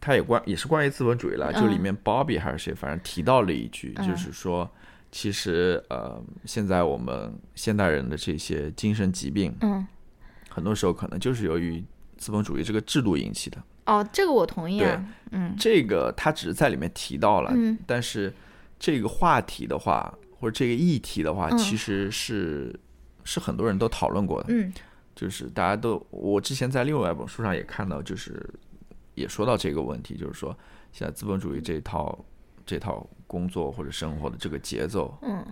[0.00, 4.70] 他也关也是关于资本主义了，就里面 Bobby 还是谁，反正提到了一句，就是说。
[5.10, 9.86] 其实，呃，现在我们现代人的这些精神疾病，嗯，
[10.50, 11.82] 很多时候可能就是由于
[12.18, 13.56] 资本主义这个制度引起的。
[13.86, 14.78] 哦，这个我同意。
[14.80, 18.30] 对，嗯，这个他只是在里面提到了，嗯，但是
[18.78, 22.78] 这个话题的话，或者这个议题的话，其实是
[23.24, 24.48] 是很多人都讨论过的。
[24.50, 24.70] 嗯，
[25.14, 28.46] 就是大家都，我之前在另外一本书上也看到，就是
[29.18, 30.56] 也说到这个问题，就是说
[30.92, 32.18] 现在资本主义这套
[32.64, 33.06] 这套。
[33.28, 35.44] 工作或者生活的这个节奏，嗯，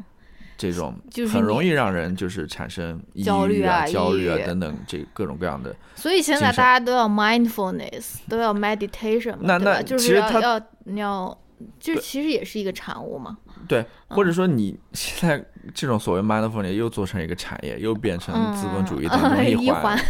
[0.56, 0.94] 这种
[1.30, 5.76] 很容易让人就是产生焦虑啊、焦虑啊等等这各种各样的。
[5.94, 10.58] 所以现在大家都要 mindfulness，都要 meditation，那那就是要要
[10.94, 11.38] 要，
[11.78, 13.36] 就其实也是一个产物嘛。
[13.68, 15.44] 对，或者说你现在
[15.74, 20.00] 这种所谓 mindfulness 又做成一个产业，又变成资本主义当中 一环，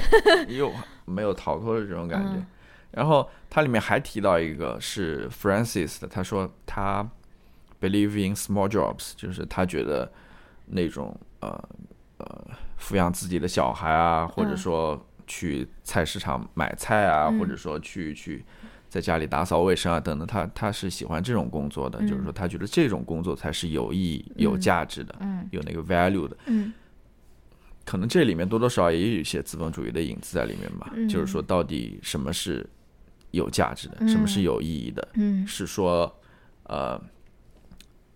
[0.46, 0.72] 又
[1.04, 2.40] 没有逃脱的这种感觉。
[2.97, 7.09] 然后它里面还提到一个是 Francis 的，他说他。
[7.78, 10.11] Believe in small jobs，就是他觉得
[10.64, 11.68] 那种呃
[12.16, 12.44] 呃
[12.80, 18.42] 抚养自己的小孩啊，或者说去菜市场买菜啊，或者说去去
[18.88, 25.14] 在家里打扫卫生啊等等，他他是喜欢这种工作的，就是说他觉得这种工作才是有意义、有价值的，
[25.51, 26.34] 有那个 value 的。
[26.47, 26.72] 嗯，
[27.84, 30.90] 可能这里面多多少少也有一些资本主义的影子在里面吧。
[31.11, 32.66] 就是说，到底什么是
[33.31, 35.09] 有价值的，什么是有意义的？
[35.14, 36.14] 嗯，是说
[36.64, 37.01] 呃。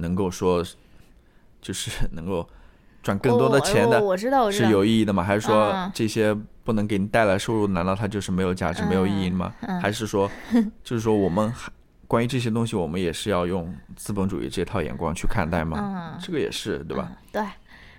[0.03, 0.65] 能够说，
[1.61, 2.49] 就是 能够
[3.03, 5.23] 赚更多的钱的，我知道是有意义的吗？
[5.23, 6.35] 还是说这些
[6.65, 9.55] 不能给你带来收入，难道它就是没有价值、没有意义吗？
[9.83, 10.31] 还是说，
[10.83, 11.53] 就是说我们
[12.07, 16.17] 关于这些东西，我们也是要用资本主义这套眼光去看待吗？
[16.19, 17.13] 这个也是对吧？
[17.31, 17.45] 对。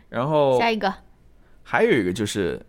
[0.09, 0.91] 然后下一个，
[1.61, 2.59] 还有一个就是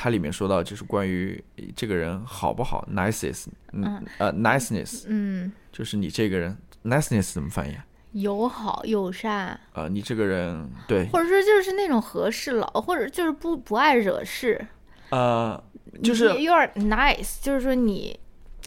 [0.00, 1.42] 它里面说到，就是关于
[1.74, 7.76] 这个人好不好，niceness，嗯呃，niceness，嗯，就是你这个人 niceness 怎么翻译？
[8.12, 9.58] 友好友善。
[9.72, 14.64] 啊，你这个人对，或者说就是那种和事佬，或者就是不不爱惹事，
[15.10, 15.60] 呃，
[16.00, 18.20] 就是 You're nice，就是说你，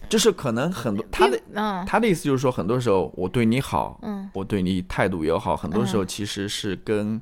[0.10, 7.22] 就是可能很多他的嗯，他的意思就是说，很多时候我对你好，嗯，我对你态度友好，很多时候其实是跟，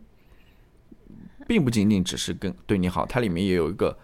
[1.50, 3.97] 并不仅仅只是跟对你好，它里面也有一个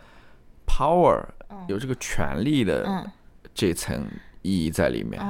[0.66, 1.24] power，
[1.68, 3.06] 有这个权力的
[3.54, 4.08] 这层
[4.42, 5.22] 意义在里面，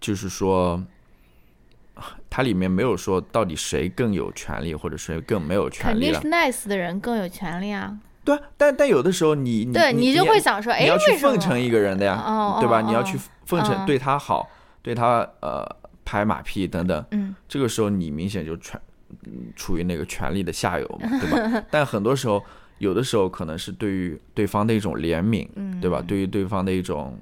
[0.00, 0.82] 就是说。
[2.28, 7.96] 它里面没有说到底谁更有权利，或者谁更没有权利肯定是 nice 的人更有权利啊。
[8.24, 12.80] 对，但但有的时候你对你就会想说，哎，你要去奉承一个人的呀，对吧？
[12.80, 14.48] 你要去奉承，对他好，
[14.80, 15.64] 对他呃
[16.02, 17.04] 拍马屁等等。
[17.10, 18.80] 嗯，这个时候你明显就权
[19.56, 21.64] 处于那个权力的下游嘛， 对吧？
[21.70, 22.42] 但很多时候，
[22.78, 25.46] 有的时候可能是对于对方的一种怜悯，
[25.80, 26.02] 对吧？
[26.06, 27.16] 对于对方的一种。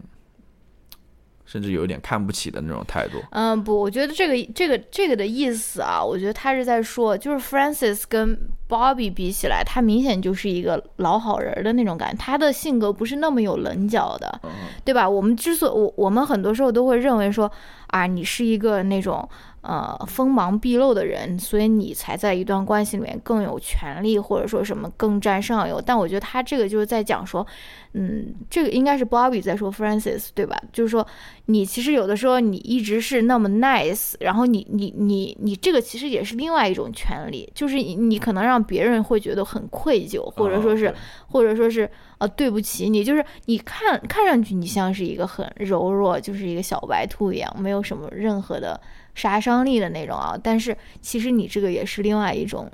[1.47, 3.19] 甚至有一点看不起的那种态度。
[3.33, 8.39] 嗯，不，我觉得这个这个这个的意思啊，我觉得他是在说，就是 Francis 跟
[8.69, 14.41] Bobby 比起来，他明显就是一个老好人的那种感觉，他的性格不是那么有棱角的，
[14.85, 15.11] 对吧？
[15.11, 17.51] 我们之所我我们很多时候都会认为说，
[17.89, 19.29] 啊，你是一个那种。
[19.63, 25.79] 呃，锋芒毕露的人，所以你才在一段关系里面更有权利，或者说什么更占上游。
[25.81, 27.47] 但我觉得他这个就是在讲说，
[27.93, 30.59] 嗯，这个应该是 Bobby 在说 Francis 对吧？
[30.73, 31.07] 就是说，
[31.45, 40.95] 你其实有的时候你一直是那么 nice，然后你你你你这个其实也是另外一种权利，就是你可能让别人会觉得很愧疚，或者说是
[41.29, 48.81] 或者说是呃对不起你，就是你看看上去你像是一个很柔弱，就是一个小白兔一样，没有什么任何的。
[49.15, 52.71] 杀伤力的那种啊，但是其实你这个也是另外一种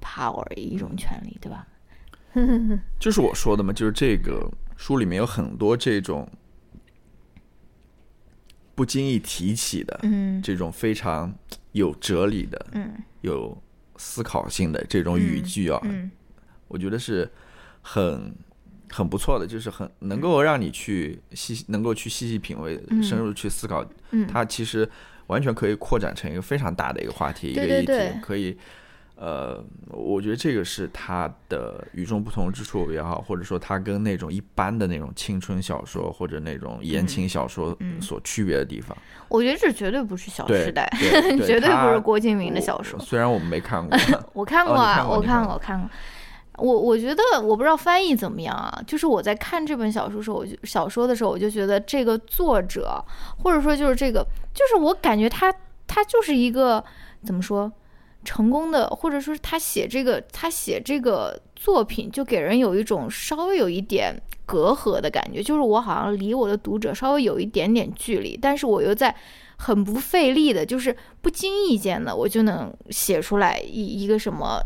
[0.00, 1.66] power，一种权利，对吧？
[3.00, 6.28] 就是我说的嘛，就是这个书里面有很多这种
[8.74, 11.34] 不经意提起的，嗯，这种非常
[11.72, 13.56] 有哲理的，嗯，有
[13.96, 16.10] 思考性的这种语句啊，嗯，
[16.68, 17.30] 我觉得是
[17.80, 18.34] 很
[18.90, 24.88] 很不错的，就是很能够让你去细，能够去细细品味，深入去思考，嗯，它其实。
[25.28, 28.56] 完全可以扩展成一个非常大的一个话题，一个议题，可以
[29.16, 38.94] 呃，我觉得这个是它的与众不同之处也好，或者说它跟那种一般的那种青春小说或者那种言情小说所区别的地方。
[39.28, 40.86] 我觉得这绝对不是《小时代》，
[41.46, 42.98] 绝对不是郭敬明的小说。
[43.00, 43.98] 虽然我们没 看过，
[44.34, 45.88] 我看过啊，我看过，我看过。
[46.58, 53.02] 我我觉得我不知道翻译怎么样啊，就是我在看这本小说时候，我就小说的时候，我就觉得这个作者，
[53.42, 55.54] 或者说就是这个，就是我感觉他
[55.86, 56.82] 他就是一个
[57.24, 57.70] 怎么说？
[58.24, 69.14] 成功的，或者说是他写这个，他写这个作品，就给人有一种稍微有一点隔阂的感觉，就是我好像离我的读者稍微有一点点距离，但是我又在
[69.58, 74.60] 很不费力的，就是不经意间的，我就能写出来一一个什么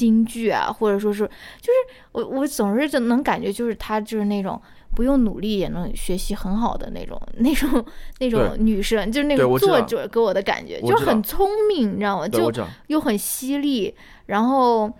[0.00, 1.24] 金句啊，或者说是，
[1.60, 4.60] 就是我我总是就能感觉，就是她就是那种。
[4.92, 7.86] 不用努力也能学习很好的那种、 那种、
[8.18, 12.26] 那种女生，就是那个作者给我的感觉，就很聪明，你知道吗？
[12.26, 12.52] 就
[12.88, 13.94] 又很犀利，
[14.26, 14.92] 然后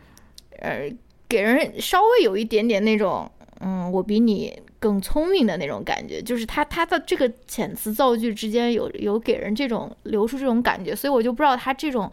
[0.60, 0.88] 呃，
[1.28, 3.28] 给人稍微有一点点那种，
[3.58, 6.22] 嗯，我比你更聪明的那种感觉。
[6.22, 12.10] 就是他他的这个遣词造句之间有有给人这种流出这种感觉，所以我就不知道他这种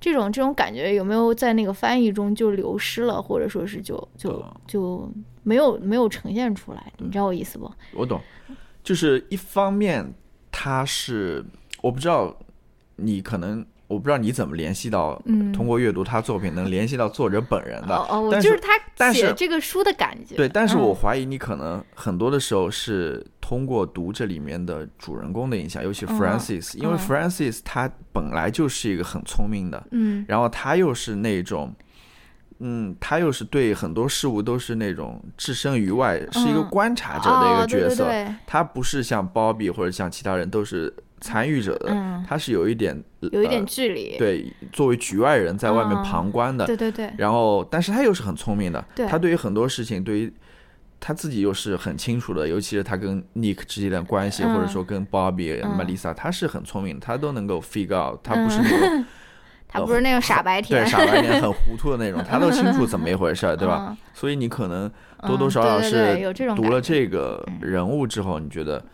[0.00, 5.08] 这种这种感觉有没有在那个翻译中就流失了，或者说是就就就。
[5.42, 7.72] 没有没有呈现出来，你知道我意思不？
[7.96, 8.20] 我懂，
[8.84, 10.12] 就是一方面，
[10.52, 11.42] 它是
[11.80, 12.36] 我不知道
[12.96, 15.20] 你可能我不知道你怎么联系到，
[15.52, 17.96] 通过阅读他作品能联系到作者本人的。
[17.96, 18.60] 哦，但就是
[18.96, 20.36] 他写这个书的感觉。
[20.36, 31.74] 对，但是我怀疑你可能很多的时候是通过读这里面的主人公的影响，尤其 Francis，因为 Francis 他本来就是一个很聪明的，嗯，然后他又是那种。
[32.62, 38.06] 嗯，他又是对很多事物都是那种置身于外，是一个观察者的一个角色。
[38.46, 44.16] 他不是像 Bobby 或者像其他人都是参与者的，他是有一点有一点距离。
[44.18, 46.66] 对，作为局外人在外面旁观的。
[46.66, 47.12] 对对对。
[47.18, 48.84] 然后，但是他又是很聪明的。
[49.08, 50.32] 他对于很多事情，对于
[50.98, 59.04] 他自己又是很清楚的，尤其是他跟 Nick 之间的关系，或者说跟 Bobby、Melissa，他是很聪明，他都能够 figure out，他不是那种。
[59.72, 63.96] 他不是那种傻白甜，对傻白甜很糊涂的那种， 他都清楚怎么一回事，对吧？
[64.12, 64.90] 所以你可能
[65.28, 66.18] 多多少少是
[66.56, 68.84] 读了这个人物之后，你觉得，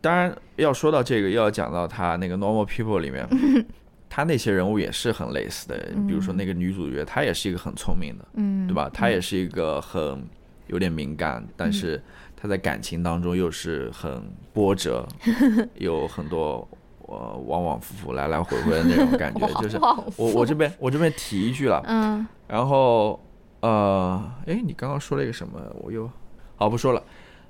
[0.00, 3.26] 当然要说到这个，又要讲到他那个 Normal People 里面，
[4.08, 8.66] 他那些人物也是很类似的，比如说那个女主角，她也是一个很聪明的，嗯。
[8.66, 8.90] 对吧？
[8.92, 10.24] 她也是一个很
[10.68, 12.02] 有点敏感，但是
[12.36, 14.22] 她在感情当中又是很
[14.52, 15.06] 波折，
[15.76, 16.66] 有很多。
[17.10, 19.78] 呃往往复复来来回回的那种感觉， 就是
[20.18, 23.18] 我我这边我这边提一句了，嗯，然后
[23.60, 25.58] 呃，哎，你刚刚说了一个什么？
[25.80, 26.10] 我又
[26.56, 27.02] 好不说了，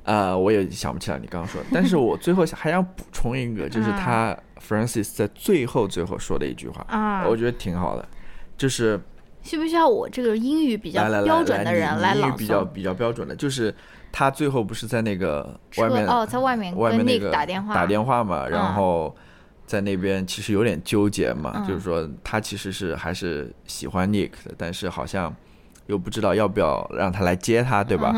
[0.09, 8.09] 呃，我也想不起来你刚刚说的，但是我最后还想补充一个， 就是他 Francis 在最后最后说的一句话啊，我觉得挺好的，
[8.57, 8.99] 就是
[9.43, 13.75] 需不需要我这个英语比较标准的人来英语比较比较标准的，就是
[14.11, 17.75] 他最后不是在那个外面哦，在外面外面那个打电话。
[17.75, 19.15] 打电话嘛，然后。
[19.69, 25.31] 在那边其实有点纠结嘛，就是说他其实是还是喜欢 Nick 的，但是好像
[25.89, 28.13] 又不知道要不要让他来接他，对吧？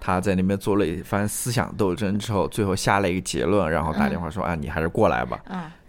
[0.00, 5.40] 他在那边做了一番思想斗争之后，最后下了一个结论，然后打电话说：“啊，你还是过来吧。”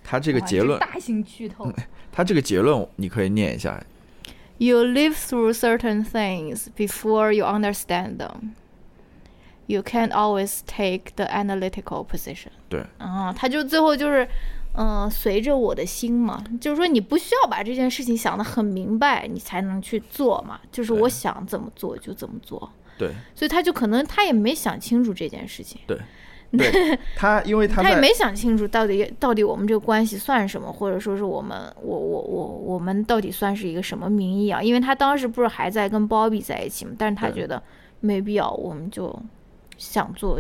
[0.04, 1.72] 他这个结论大型剧透。
[2.12, 3.84] 他这个结论你可以念一下
[4.58, 8.52] ：“You live through certain things before you understand them.
[9.66, 14.28] You can't always take the analytical position.” 对啊，他就最后就是。
[14.76, 20.60] 嗯，随着我的心嘛，就是说你不需要把这件事情想得很明白，你才能去做嘛。
[20.72, 22.68] 就是我想怎么做就怎么做。
[22.98, 23.12] 对。
[23.36, 25.80] 所以他就可能他也没想清楚这件事情。
[25.86, 26.00] 对。
[26.58, 27.00] 对。
[27.16, 34.62] 他因为他他也没想清楚到底到底我们这个关系算什么，或者说是我们我我我我们到底算是一个什么名义啊？
[34.62, 37.62] 因为他当时不是还在跟 Bobby 在一起嘛，但是他觉得
[38.00, 39.20] 没必要，我们就
[39.78, 40.40] 想做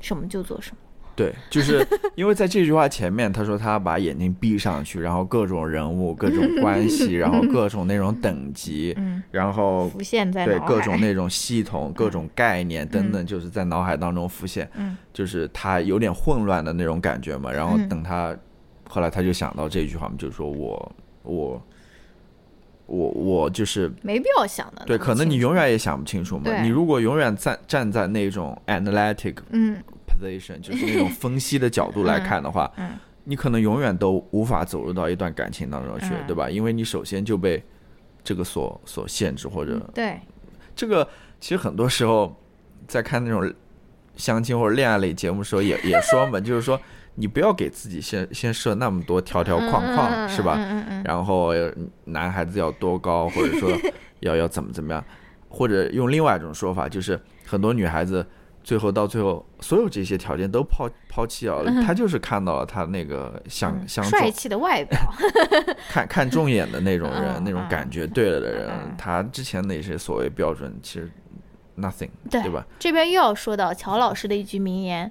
[0.00, 0.76] 什么就做什么。
[1.18, 8.96] 对，就是因为在这句话前面，他说他把眼睛闭上去，然后各种人物、各种关系，然后各种那种等级，
[9.32, 14.70] 然后浮现在对各种那种系统、各种概念等等，就是在脑海当中浮现，
[15.12, 17.50] 就是他有点混乱的那种感觉嘛。
[17.50, 18.32] 然后等他
[18.88, 20.92] 后来他就想到这句话嘛，就是说我
[21.24, 21.60] 我
[22.86, 26.62] 我我就是没必要想的，对，可能你永远也想不清楚嘛。
[26.62, 29.82] 你如果永远站站在那种 analytic，嗯。
[30.62, 32.70] 就是那种分析的角度来看的话，
[33.24, 36.48] 你可能永远都无法走入到一段感情当中去，对吧？
[36.50, 37.62] 因为你首先就被
[38.24, 40.18] 这个所所限制，或者对
[40.74, 41.06] 这个
[41.38, 42.34] 其实很多时候
[42.86, 43.52] 在看那种
[44.16, 46.80] 相亲或者恋爱类节目的时候，也 也说嘛，就是说
[47.16, 50.56] 你不要给自己先先设那么多条条框框，是吧？
[51.04, 51.52] 然后
[52.04, 53.70] 男孩子要多高，或者说
[54.20, 55.04] 要要怎么怎么样，
[55.48, 58.26] 或者用另外一种说法，就是很多女孩子。
[58.68, 65.00] 最后到最后，所有这些条件都抛抛弃掉了，他就是看到了他那个想想帅气的外表，
[65.88, 71.10] 看看重眼的那种人，那种感觉对了的人，他之前那些所谓标准其实
[71.78, 72.66] nothing，对吧？
[72.78, 75.10] 这边又要说到乔老师的一句名言：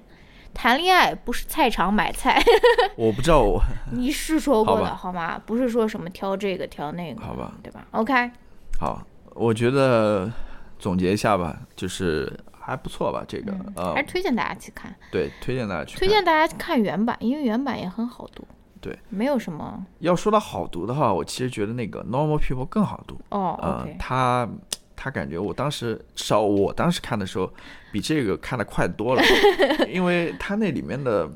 [0.54, 2.40] 谈恋爱不是菜场买菜。
[2.94, 5.36] 我不知道我 你是说过的好吗？
[5.44, 7.52] 不是说什么挑这个挑那个，好吧？
[7.60, 8.30] 对吧？OK，
[8.78, 9.04] 好，
[9.34, 10.30] 我觉得
[10.78, 12.32] 总结一下吧，就是。
[12.68, 14.94] 还不错吧，这个呃，还是推荐大家去看。
[15.10, 15.96] 对，推荐大家去。
[15.96, 18.46] 推荐大家看原版，因为原版也很好读。
[18.80, 19.84] 对，没有什么。
[20.00, 23.20] 要说到好读的话，我其实觉得那个《Normal People》更好读。
[23.30, 24.48] 哦，嗯，他
[24.94, 27.52] 他感觉我当时，至少我当时看的时候，
[27.90, 29.22] 比这个看的快多了，
[29.90, 31.28] 因为他那里面的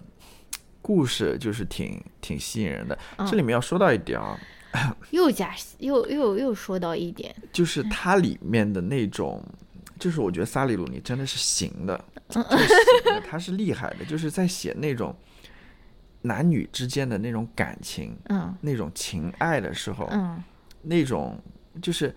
[0.80, 2.96] 故事就是挺挺吸引人的。
[3.26, 4.38] 这里面要说到一点啊，
[5.10, 9.42] 又加又又又说到一点，就是它里面的那种。
[10.02, 15.14] 就是我觉得萨利鲁尼真的是行的，就是行的，他是厉害的，就是在写那种
[16.22, 20.42] 男女之间的那种感情，嗯，那种情爱的时候，嗯，
[20.82, 21.40] 那种
[21.80, 22.12] 就是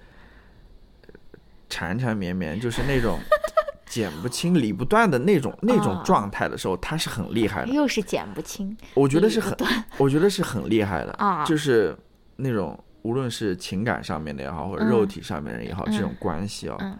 [1.69, 3.19] 缠缠绵绵，就是那种
[3.85, 7.71] 剪不清理不断的那种那种状态的时候，他是很厉害的。
[7.71, 9.55] 又是剪不清，我觉得是很，
[9.99, 11.95] 我觉得是很厉害的啊，就是
[12.37, 16.99] 那种无论是情感上面的也好，或者肉体上面的也好，这种关系啊。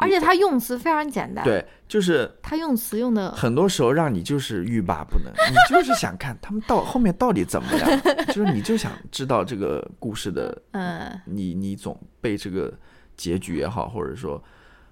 [0.00, 12.72] 而且他用词非常简单，对，就是他用词用的，很多时候让你就是欲罢不能，你就是想看他们到后面到底怎么样，就是你就想知道这个故事的，嗯，你你总被这个
[13.14, 14.42] 结局也好，或者说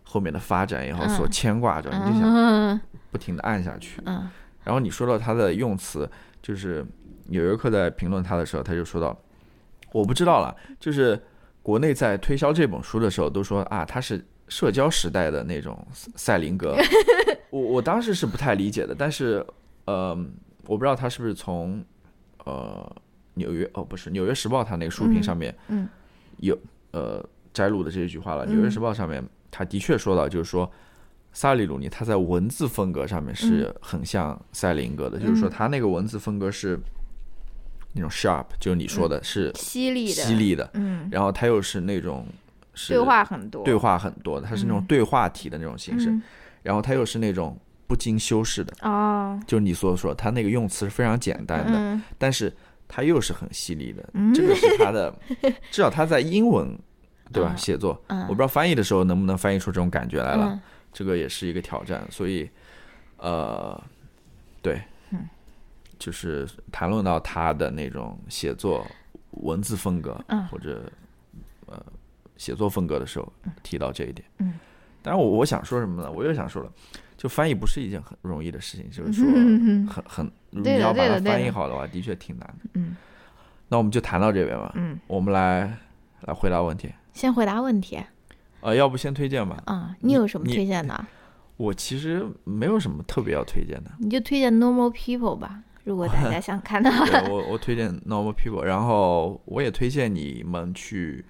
[0.02, 2.80] 后面的发展也好所牵挂着，你就想
[3.10, 4.28] 不停的按下去，嗯，
[4.62, 6.06] 然后你说到他的用词，
[6.42, 6.84] 就是
[7.28, 9.18] 纽约客在评论他的时候，他就说到，
[9.92, 11.18] 我不知道了，就是
[11.62, 14.22] 国内在推销这本书的时候都说啊，他是。
[14.48, 16.76] 社交时代的那种赛林格，
[17.50, 19.44] 我我当时是不太理解的，但是
[19.84, 20.16] 呃，
[20.66, 21.84] 我不知道他是不是从
[22.44, 22.90] 呃
[23.34, 25.54] 纽约哦不是纽约时报他那个书评上面
[26.38, 26.58] 有
[26.92, 27.22] 呃
[27.52, 28.46] 摘录的这一句话了。
[28.46, 30.70] 纽约时报上面他的确说到，就是说
[31.32, 36.78] 萨利鲁尼他在文字风格上面是很像赛林格的，就是说他那个文字风格是
[37.92, 42.26] 那种 sharp，就是你说的是犀利的，犀利的，嗯，然后他又是那种。
[42.88, 46.14] 对话很多，对话很多，它是那种对话体的那种形式，
[46.62, 52.54] 然后它又是那种不经修饰的哦，就是你所说，它那个用词是非常简单的，但是
[52.86, 55.14] 它又是很犀利的，这个是它的，
[55.70, 56.78] 至少它在英文
[57.32, 57.54] 对吧？
[57.56, 60.60] 写作，我不知道翻译的时候能不能翻译出这种感觉来了，
[60.92, 62.48] 这个也是一个挑战，所以
[63.16, 63.82] 呃，
[64.62, 64.82] 对，
[65.98, 68.86] 就是谈论到他的那种写作
[69.32, 70.18] 文字风格，
[70.50, 70.82] 或者
[71.66, 71.82] 呃。
[72.38, 73.30] 写作风格的时候
[73.62, 74.54] 提到这一点，嗯，
[75.02, 76.10] 当然我我想说什么呢？
[76.10, 76.72] 我又想说了，
[77.18, 79.26] 就翻译不是一件很容易的事情， 就是说
[79.92, 82.96] 很很你要把它翻译好的话，的确挺难的，嗯。
[83.70, 85.76] 那我们就谈到这边吧，嗯，我们来
[86.22, 86.90] 来回答问题。
[87.12, 87.98] 先回答问题，
[88.60, 89.62] 呃，要不先推荐吧？
[89.66, 91.06] 啊，你有什么推荐的？
[91.58, 97.04] 我其实没有什么特别要推荐的，你就推荐 Normal People 吧，如果大家想看的话。
[97.28, 101.24] 我我推荐 Normal People，然后我也推荐你们去。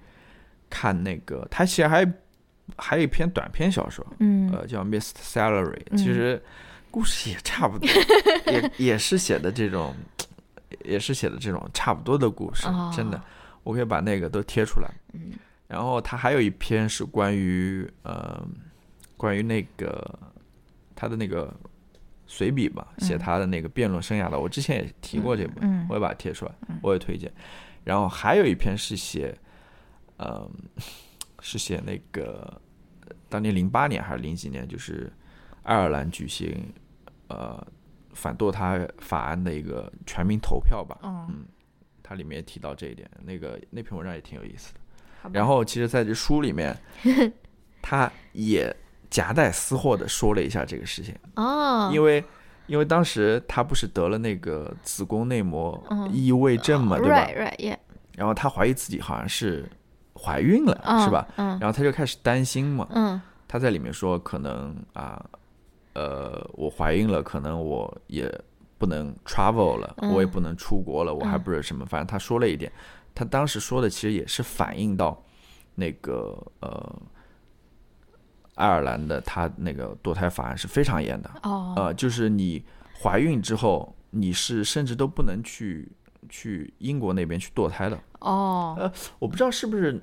[0.69, 2.05] 看那个，他其实还
[2.77, 6.41] 还有一篇短篇小说，嗯，呃，叫《Missed Salary》，其实
[6.91, 7.89] 故事也差不多，
[8.53, 9.95] 也也是写的这种，
[10.85, 13.19] 也是写的这种差不多的故事，真的，
[13.63, 14.89] 我可以把那个都贴出来。
[15.13, 15.31] 嗯，
[15.67, 18.45] 然后他还有一篇是关于呃，
[19.17, 20.19] 关于那个
[20.95, 21.51] 他的那个
[22.27, 26.51] 随笔吧，写他的那个辩论生涯的，我之前也提过这本，我也把它贴出来，
[26.83, 27.31] 我也推荐。
[27.83, 29.35] 然后还有一篇是写。
[30.19, 30.49] 嗯，
[31.41, 32.61] 是写那个
[33.27, 35.11] 当年零八年还是零几年，就是
[35.63, 36.73] 爱尔兰举行
[37.27, 37.65] 呃
[38.13, 40.97] 反堕胎法案的一个全民投票吧。
[41.03, 41.45] 嗯，
[42.03, 44.79] 它里面提到这一点，那个那篇文章也挺有意思的。
[45.31, 46.75] 然后，其实在这书里面，
[47.81, 48.75] 他也
[49.09, 51.15] 夹带私货的说了一下这个事情。
[51.35, 52.23] 哦，因为
[52.67, 57.27] 因为当时他不是得了那个子宫内膜异位症嘛，对吧
[58.15, 59.69] 然后他怀疑自己好像是。
[60.21, 61.27] 怀孕了是吧？
[61.37, 62.87] 嗯，然后他就开始担心嘛。
[62.91, 65.23] 嗯，他在里面说，可能啊，
[65.93, 68.29] 呃，我怀孕了，可能我也
[68.77, 71.85] 不能 travel 了，我也不能出国了，我还不是什么。
[71.85, 72.71] 反正他说了一点，
[73.15, 75.23] 他当时说的其实也是反映到
[75.75, 77.01] 那个呃，
[78.55, 81.31] 爱尔兰的他那个堕胎法案是非常严的。
[81.43, 82.63] 哦，呃，就是你
[83.01, 85.89] 怀孕之后，你是甚至都不能去
[86.27, 87.97] 去英国那边去堕胎的。
[88.19, 90.01] 哦，呃，我不知道是不是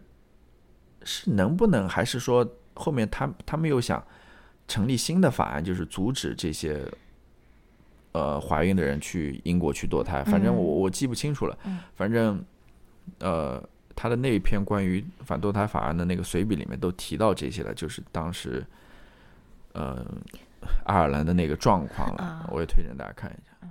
[1.06, 4.04] 是能不能，还是说后面他他们又想
[4.68, 6.84] 成立新的法案，就是阻止这些
[8.12, 10.22] 呃怀孕的人去英国去堕胎。
[10.24, 11.56] 反正我我记不清楚了。
[11.94, 12.44] 反正
[13.20, 13.62] 呃，
[13.94, 18.66] 他的那一篇关于反堕胎法案的那个随笔里面都提到这些了，就是当时
[19.72, 20.04] 呃
[20.84, 22.48] 爱尔兰的那个状况了。
[22.50, 23.68] 我也推荐大家看一下。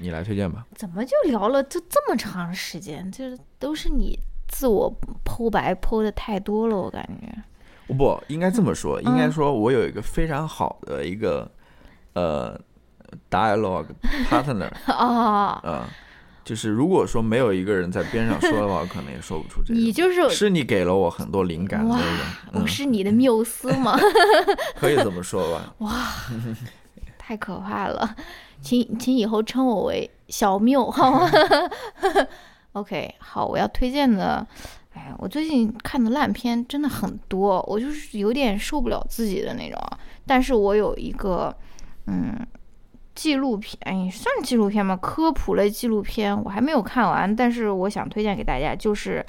[0.00, 0.66] 你来推荐吧。
[0.74, 3.12] 怎么就聊了就这么长时间？
[3.12, 4.18] 就是都是你
[4.52, 4.94] 自我
[5.24, 7.94] 剖白剖的太多了，我感觉。
[7.94, 11.50] 不，应该这么说，应该说我有一个非常好的一个
[12.12, 12.56] 呃
[13.30, 13.86] dialogue
[14.30, 15.82] partner 啊，嗯，
[16.44, 19.80] 就是如果说没有一个人在边上说的话，我可能也说不出这个。
[19.80, 22.06] 你就是是你给了我很多灵感的人，
[22.52, 23.98] 我是你的缪斯吗？
[24.76, 25.74] 可以这么说吧。
[25.78, 25.92] 哇，
[27.18, 28.14] 太可怕了。
[28.60, 31.28] 请请以后称我为小缪好吗
[32.72, 34.46] ？OK，好，我要推荐的，
[34.94, 39.78] 哎，我最近看的烂片真的很多，我就是有点受不了自己的那种。
[40.26, 41.54] 但是我有一个，
[42.06, 42.34] 嗯，
[43.14, 44.96] 纪录片，哎，算纪录片吗？
[44.96, 49.24] 科普类纪录片，我还没有看完，但是我想推荐给大家，就是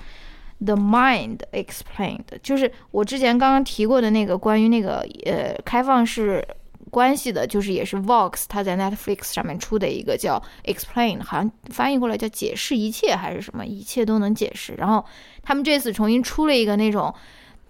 [0.65, 6.45] 《The Mind Explained》，就是我之前刚刚提过的那个关于那个呃开放式。
[6.93, 14.75] 关系的，就是也是 Vox，他在 Netflix 上面出的一个叫 Explain，好像翻译过来叫解释一切还是什么，一切都能解释。
[14.75, 15.03] 然后
[15.41, 17.11] 他们这次重新出了一个那种，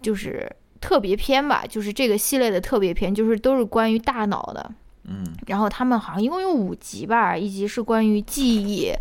[0.02, 4.70] 就是特别篇吧，就是这个系列的特别篇，就是都是关于大脑的。
[5.06, 5.24] 嗯。
[5.48, 8.92] 然后他们好像一共有五集吧，一集是关于记忆，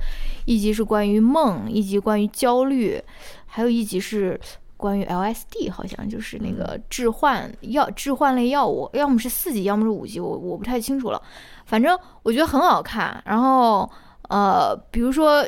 [0.45, 3.03] 一集是关于梦，一集关于焦虑，
[3.47, 4.39] 还有一集是。
[4.83, 11.23] 关于 LSD 好像就是那个致幻药、致幻类药物，要么是四级，要么是五级，我我不太清楚了。
[11.67, 13.23] 反正我觉得很好看。
[13.25, 13.89] 然后
[14.29, 15.47] 呃，比如说，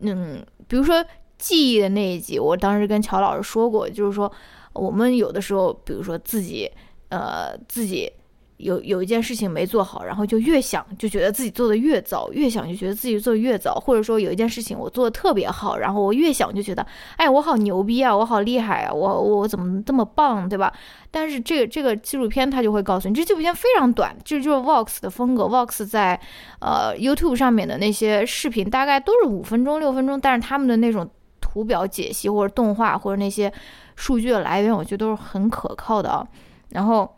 [0.00, 1.04] 嗯，比如说
[1.38, 4.30] 记忆的那一集，我当时跟乔老师说过，就是说
[4.72, 6.68] 我们有的时候，比如说自己
[7.10, 8.12] 呃自己。
[8.58, 16.84] 有有一件事情没做好，然后就越想就觉得自己做的越糟，越想就觉得自己做的越糟，或者说有一件事情我做的特别好，然后我越想就觉得，
[17.16, 20.72] 哎，我好牛逼啊，我好厉害啊，我我怎么这么棒，对吧？
[21.10, 25.44] 但是这个这个纪录片它就会告诉你，这纪录片非常短，这就是 Vox 的风格。
[25.44, 26.20] Vox 在
[26.60, 31.08] 呃 YouTube 上面的那些视频大概都是五分钟六分钟，但是他们的那种
[31.40, 33.52] 图表解析或者动画或者那些
[33.94, 36.26] 数据的来源，我觉得都是很可靠的啊。
[36.70, 37.08] 然后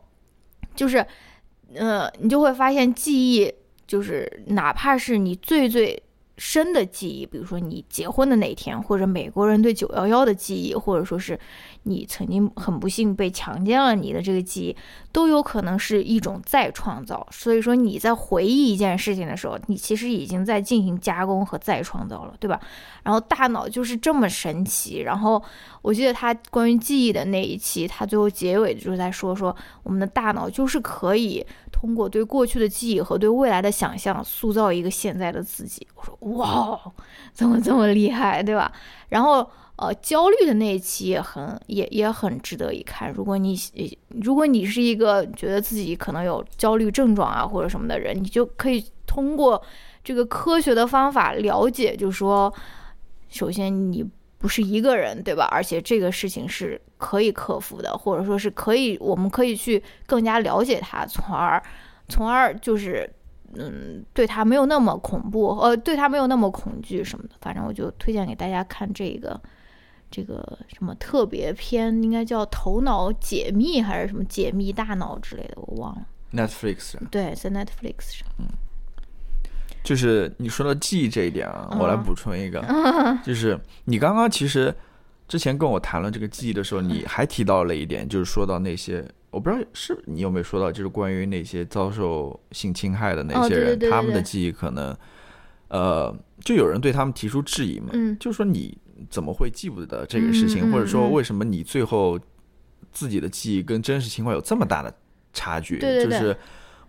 [0.74, 1.02] 就是。
[1.74, 3.52] 呃，你就会发现记忆
[3.86, 6.02] 就是，哪怕是你最最
[6.36, 11.38] 深的记忆，比如说你结婚的那一天，或者美国人对九幺幺的记忆，或者说是。
[11.84, 14.76] 你曾经很不幸被强奸了，你的这个记忆
[15.12, 17.26] 都有可能是一种再创造。
[17.30, 22.60] 所以说你在回忆一件事情的时候，你其实已经在进行加工和再创造了，对吧？
[23.02, 25.00] 然后大脑就是这么神奇。
[25.00, 25.42] 然后
[25.80, 35.86] 我记得他关于记忆的那一期，他最后结尾就是在说说我们的大脑就是可以通过对过去的记忆和对未来的想象，塑造一个现在的自己。
[35.94, 36.78] 我说哇，
[37.32, 38.70] 怎么这么厉害，对吧？
[39.08, 39.50] 然后。
[39.80, 43.10] 呃，焦虑的那一期也很也也很值得一看。
[43.10, 43.56] 如果你
[44.08, 49.62] 如果你是一个觉得自己可能有焦虑症状啊或者什么的人，你就可以通过
[50.04, 52.52] 这个科学的方法了解，就是说，
[53.30, 54.04] 首先你
[54.36, 55.48] 不是一个人，对吧？
[55.50, 61.62] 而且这个事情是可以克服的，或者说是可以，我们可以去更加了解它，从而
[62.06, 63.10] 从而就是
[63.54, 67.30] 嗯，对他没有那么恐怖，呃，对他没有那么恐惧什么的。
[67.40, 69.40] 反正我就推荐给大家看这个。
[70.10, 76.06] 这个什么特别篇，应该叫《头脑解密》还是什么“解密大脑”之类的，我忘了。
[76.32, 77.02] Netflix 上。
[77.10, 78.28] 对，在 Netflix 上。
[78.38, 78.46] 嗯。
[79.82, 82.60] 就是你说到记忆这一点啊，我来补充一个，
[83.24, 84.74] 就是你刚刚其实
[85.26, 94.94] 之前跟我谈论这个记忆的时候，你 还提到了一点，就是说到那些，我不知道是你有没有说到，就是关于那些遭受性侵害的那些人，他们的记忆可能，
[95.68, 96.14] 呃，
[96.44, 98.76] 就有人对他们提出质疑嘛，嗯，就说你。
[99.08, 100.70] 怎么会记不得这个事情？
[100.70, 102.18] 或者说，为什么你最后
[102.92, 104.92] 自己的记忆跟真实情况有这么大的
[105.32, 105.78] 差距？
[105.78, 106.36] 就是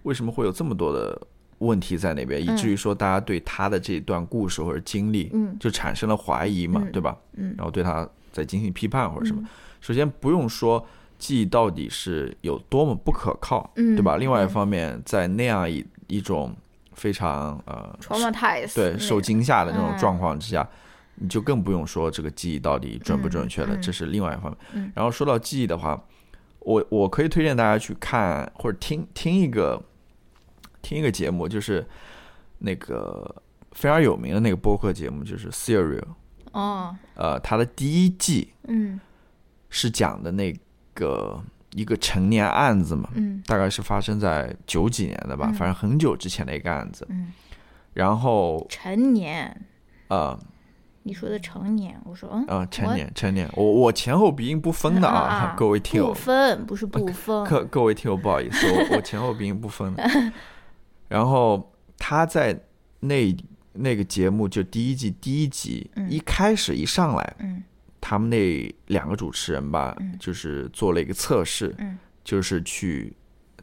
[0.04, 1.22] 为什么会有这么多的
[1.60, 7.16] 问题在那边，以至于说大家对他的这段故事或者经历，就产生了怀疑嘛，对吧？
[7.34, 9.48] 嗯，然后对他在进行批判或者什么。
[9.80, 10.84] 首先不用说
[11.20, 14.18] 记忆到底是有多么不可靠，对吧？
[14.18, 16.56] 另外一方面，在那样一一种
[16.94, 17.96] 非常呃
[18.74, 20.68] 对受惊吓的那种状况之下。
[21.22, 24.92] 你就更不用说这个记忆到底准不准确了，这是另外一方面。
[24.96, 26.04] 然后说到记忆的话，
[26.62, 29.80] 我我可以推荐大家去看或者听听一个
[30.82, 31.86] 听一个节目，就是
[32.58, 33.44] 那个
[33.74, 36.04] 非常有名的那个播客节目，就是 Serial。
[36.54, 36.96] 哦。
[37.14, 39.00] 呃，它的第一季，嗯，
[39.70, 40.52] 是讲的那
[40.96, 41.40] 个
[41.74, 47.06] 一个成年案子嘛，嗯，大概是发生在九几年的吧，反正很久之前的一个案子。
[47.12, 47.32] 嗯。
[47.94, 48.66] 然后。
[48.70, 49.56] 成年。
[50.08, 50.40] 啊。
[51.04, 52.46] 你说的成年，我说嗯。
[52.46, 56.10] 啊，成年，成年，我我前后鼻音不分的啊， 各位听友。
[56.10, 57.44] 不分，不是不分。
[57.46, 60.04] 各各位听友，不好意思，我我前后鼻音不分的。
[61.10, 62.58] 然后他在
[63.00, 63.36] 那
[63.74, 67.64] 那个节目就第一季第一集一开始一上来，嗯，
[68.00, 73.14] 他们那两个主持人吧，就是做了一个测试，嗯，就是去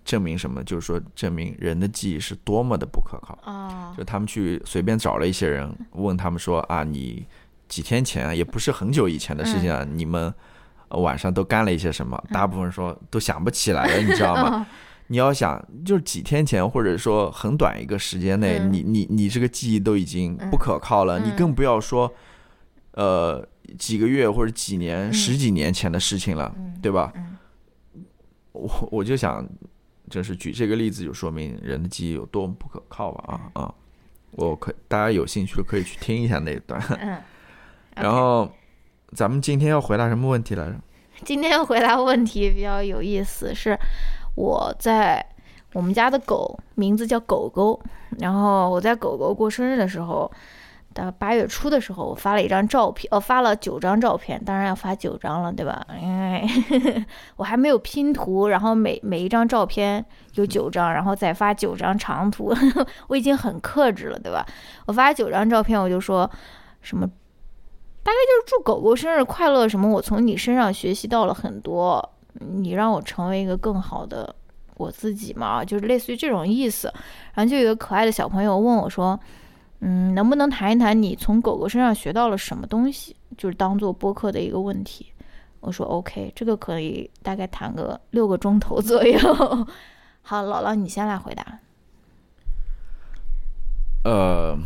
[0.08, 3.38] 证明什么，就是说证明人的记忆是多么的不可靠。
[3.42, 3.94] 啊！
[3.94, 7.26] 就他们去随便找了一些人，问他们说啊，你
[7.68, 10.32] 几天前也不是很久以前的事情啊，你们
[10.92, 12.18] 晚上都干了一些什么？
[12.32, 14.66] 大部分说都想不起来了，你知道吗？
[15.08, 22.10] 你要想，就是几天前，或者说很短一个时间内，你你你这个记忆都已经不可靠了，你更不要说，
[22.92, 23.46] 呃，
[23.78, 27.12] 几个月或者几年、十几年前的事情了，对吧？
[28.52, 29.46] 我我就想，
[30.08, 33.40] 就是举这个例子，就说明人的记忆有多么不可靠吧？
[33.54, 33.74] 啊啊，
[34.32, 36.80] 我可大家有兴趣的可以去听一下那一段。
[37.00, 37.18] 嗯
[37.94, 38.48] 然后，
[39.14, 40.74] 咱们今天要回答什么问题来着？
[41.24, 43.76] 今天要回答问题比较有意思，是。
[44.36, 45.24] 我在
[45.72, 47.82] 我们家的狗名字叫狗狗，
[48.20, 50.30] 然后我在狗狗过生日的时候，
[50.98, 55.86] 大概八月初的时候，我发了一张照片，哦，发了九张照片，当然要发九张了，对吧？
[56.02, 56.44] 因 为
[57.36, 60.04] 我还没有拼图，然后每每一张照片
[60.34, 62.52] 有九张，然后再发九张长图，
[63.06, 64.44] 我已经很克制了，对吧？
[64.86, 66.28] 我发九张照片，我就说
[66.82, 72.12] 什么，大概就是祝狗狗生日快乐，什么我从你身上学习到了很多。
[72.40, 74.32] 你让我成为一个更好的
[74.76, 76.92] 我自己嘛，就是类似于这种意思。
[77.34, 79.18] 然后就有个可爱的小朋友问我说
[79.80, 83.14] ：“嗯，能不能谈一谈你从狗狗身上学到了什么东西？
[83.36, 85.06] 就是当做播客的一个问题。”
[85.60, 89.18] 我说：“OK，这个可以大概谈个六个钟头左右。
[90.22, 91.58] ”好，姥姥你先来回答。
[94.04, 94.56] 呃，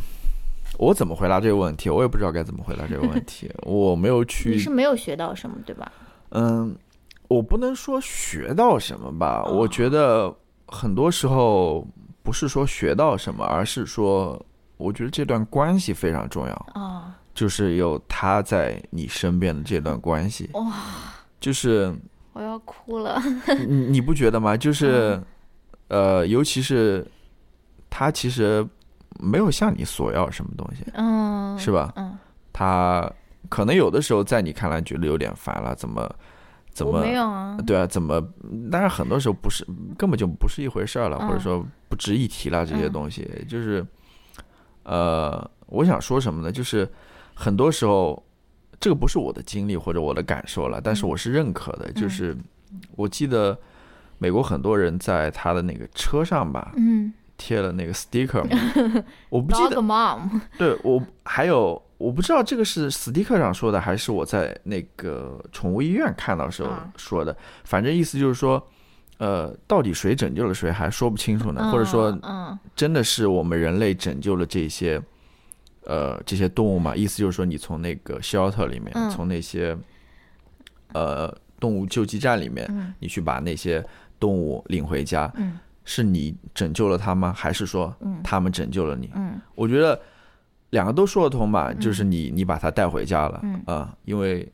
[0.78, 1.88] 我怎么回答这个问题？
[1.88, 3.50] 我也不知道该怎么回答这个问题。
[3.64, 5.90] 我没有去，你是没有学到什么对吧？
[6.30, 6.76] 嗯。
[7.28, 10.30] 我不能说学到什么吧，我觉得
[10.66, 11.82] 很多时候
[12.22, 14.38] 不是说学到什么，而是说，
[14.82, 20.72] 我觉得这段关系非常重要啊，就是有他在你身边的这段关系，哇，
[21.40, 21.94] 就是
[22.32, 23.22] 我要哭了，
[23.66, 24.56] 你你不觉得吗？
[24.56, 25.22] 就是，
[25.88, 27.06] 呃，尤其是
[27.88, 28.66] 他其实
[29.20, 31.92] 没有向你索要什么东西，嗯，是吧？
[31.96, 32.18] 嗯，
[32.52, 33.10] 他
[33.48, 36.10] 可能有的时候在你看来觉得有点烦了，怎么？
[36.74, 37.58] 怎么没有啊？
[37.66, 38.18] 对啊，怎么？
[38.70, 39.62] 但是很多时候不是，
[39.98, 42.64] 根本就不是一回事儿了，或者说不值一提了。
[42.64, 43.86] 这些东西就是，
[44.84, 46.52] 呃，我想说什么呢？
[46.52, 46.88] 就是
[47.34, 48.22] 很多时候，
[48.80, 51.90] 这个不是我的经历或者我的感受了，但是我是认可的。
[51.92, 52.36] 就是
[52.96, 53.58] 我记得
[54.18, 58.44] 美国很多人在他的那个车上吧，嗯，贴了那个 sticker，
[59.30, 59.80] 我不记得。
[59.80, 61.82] mom，对我还有。
[62.02, 67.36] 我不知道这个是 sticker 上说的，还是我在那个宠物医院看到时候说的。
[67.62, 68.60] 反正意思就是说，
[69.22, 71.70] 呃，到底谁拯救了谁还说不清楚呢？
[71.70, 72.10] 或者说，
[72.74, 75.00] 真的是我们人类拯救了这些，
[75.84, 76.96] 呃，这些动物吗？
[76.96, 79.78] 意思就是说，你从那个 shelter 里面，从那些，
[80.92, 83.84] 呃，动物救济站里面，你去把那些
[84.18, 85.32] 动物领回家，
[85.84, 87.32] 是你拯救了他吗？
[87.32, 87.94] 还是说，
[88.24, 89.08] 他们拯救了你？
[89.54, 89.96] 我觉得。
[90.72, 94.50] 两个都说得通吧，就是你你把它带回家了啊，因为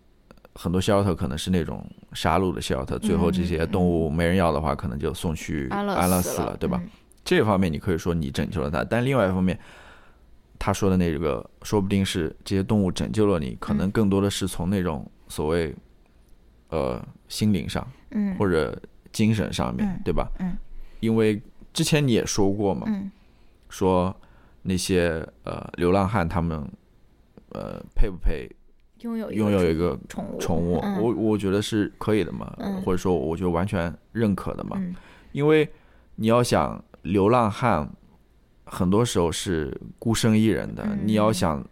[0.61, 6.83] 很多 shelter 可能是那种杀戮的 shelter，最后这些动物没人要的话，可能就送去安乐死了，对吧？
[7.25, 9.57] 这方面你可以说你拯救了他，但另外一方面，
[10.59, 15.73] 他说的那个说不定是这些动物拯救了你，可能更多的是从那种所谓
[16.71, 18.77] 呃心灵上，嗯或者
[19.13, 20.29] 精神上面对吧？
[20.41, 20.57] 嗯，
[20.99, 21.41] 因为
[21.73, 22.87] 之前你也说过嘛，
[23.69, 24.15] 说。
[24.63, 26.61] 那些呃流浪汉他们，
[27.53, 28.47] 呃配不配
[29.01, 30.41] 拥有拥有一个宠物？
[30.41, 32.53] 宠物，我我觉得是可以的嘛，
[32.85, 34.81] 或者说我觉得完全认可的嘛。
[35.33, 35.69] 因为
[36.17, 37.89] 你要想流浪汉，
[38.65, 41.65] 很多时候是孤身一人的，你要想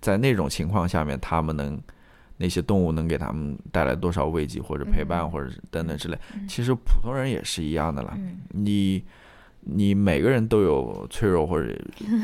[0.00, 1.80] 在那种情况下面，他们能
[2.36, 6.18] 那些动物能给他们带来多少慰藉或者陪伴，或者是等等之类，
[6.48, 8.18] 其实普通人也是一样的啦。
[8.50, 9.02] 你。
[9.60, 11.68] 你每个人都有脆弱或者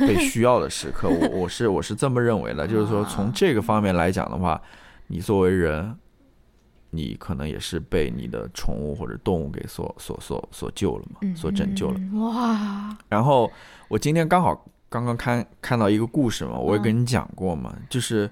[0.01, 4.61] 被需要的时刻， 我我是我是这么认为的，就是说从这个方面来讲的话，
[5.09, 5.95] 你作为人，
[6.91, 12.01] 你可能也是被你的宠物或者动物给所所所所救了嘛，所拯救了。
[12.15, 12.97] 哇！
[13.09, 13.51] 然后
[13.89, 18.31] 我今天刚好刚刚看看到一个故事嘛，我也跟你讲过嘛，就是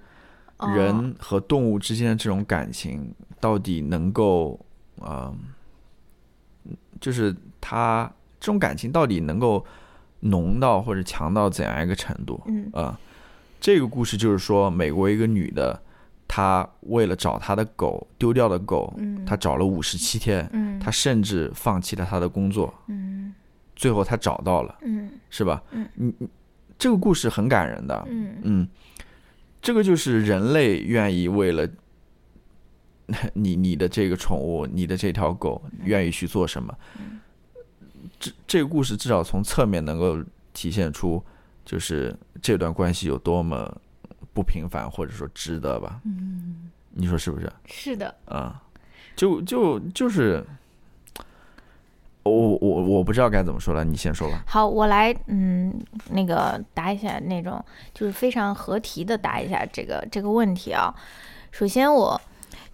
[0.77, 4.59] 人和动物之间的这种感情到底能够，
[5.01, 5.37] 嗯，
[7.01, 8.11] 就是他
[8.43, 9.65] 这种感情到底能够
[10.19, 12.43] 浓到或者强到怎样一个程度？
[12.47, 12.69] 嗯。
[12.73, 12.99] 啊，
[13.61, 15.81] 这个故事就是说，美国一个女的，
[16.27, 18.93] 她为了找她的狗丢掉的狗，
[19.25, 22.75] 她找了五十七天，她甚至放弃了她的工作，
[23.77, 24.77] 最后她找到了，
[25.31, 25.63] 是吧？
[25.71, 26.29] 嗯，你你。
[26.77, 28.35] 这个故事很感人的，嗯。
[28.43, 28.69] 嗯，
[29.61, 31.69] 这个就是人类愿意为了
[33.35, 36.77] 你你的这个宠物，你的这条狗，愿意去做什么。
[38.23, 40.17] 这这个故事至少从侧面能够
[40.53, 41.21] 体现出，
[41.65, 43.69] 就是这段关系有多么
[44.33, 46.01] 不平凡，或者说值得吧。
[46.05, 47.53] 嗯，你说是不是？
[47.65, 48.15] 是的。
[48.27, 48.63] 啊，
[49.17, 50.47] 就就就是。
[52.25, 54.45] 我我我不知道该怎么说了，你先说吧。
[54.47, 55.75] 好，我来，嗯，
[56.11, 57.61] 那个答一下那种
[57.93, 60.95] 就是非常合题的答一下这个这个问题啊。
[61.51, 62.21] 首先，我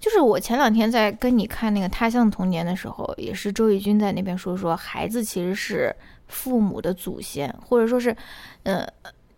[0.01, 5.95] 就是我前两天在跟你看那个《他乡童年》的时候，也是周轶君在那边说说，孩子其实是
[6.27, 8.17] 父母的祖先，或者说是，
[8.63, 8.87] 呃。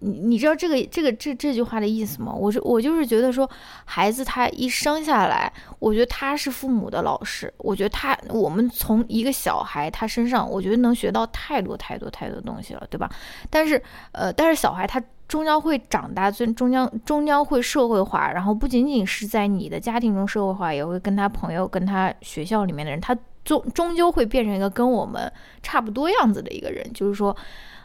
[0.03, 2.33] 你你知道这个这个这这句话的意思吗？
[2.33, 3.47] 我是我就是觉得说，
[3.85, 7.53] 孩子他一生下来，我觉得他是父母的老师。
[7.59, 13.11] 我觉得他我们从一个小孩他身上，我觉得能学到太多太多太多东西了，对吧？
[13.51, 13.83] 但是
[14.13, 14.99] 呃，但是小孩他
[15.31, 25.33] 终将会长大，终终将终将会社会化，然后不仅仅是在你的家庭中社会化，也会跟他朋友、跟他学校里面的人，他终终究会变成一个跟我们
[25.63, 26.85] 差不多样子的一个人。
[26.93, 27.35] 就是说，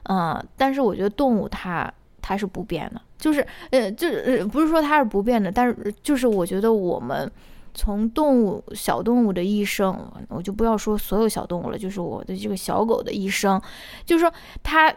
[0.10, 1.94] 嗯，但是我觉得动物它。
[2.28, 7.32] 它是不变的，就是呃，就是不是说它是不变的，但是就是我觉得我们
[7.76, 9.96] 从动物小动物的一生，
[10.30, 13.62] 我就不要说所有小动物了，就是我的这个小狗的一生，
[14.08, 14.92] 就是说它，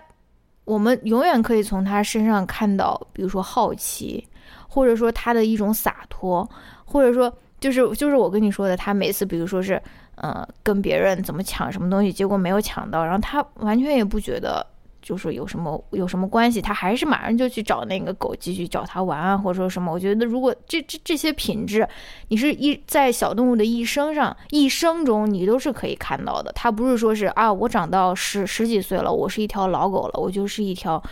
[0.69, 4.29] 我们永远可以从他身上看到，比如说好奇，
[4.69, 6.47] 或者说他的一种洒脱，
[6.85, 9.81] 或者说就是就是我跟你说的，他每次比如说是
[10.17, 14.67] 呃跟别人怎么抢什么东西，结果没有抢到，然后他完全也不觉得。
[15.09, 19.91] 就是有什么有什么关系，他还是马上就去找那个狗，继续找他玩啊，或者说什么？
[19.91, 21.89] 我觉得如果这这这些品质，
[22.29, 26.53] 你是一在小动物的一生上一生中，你都是可以看到的。
[26.53, 31.03] 它不是说是啊，我长到十十几岁了，我是一条老狗了，我就是一条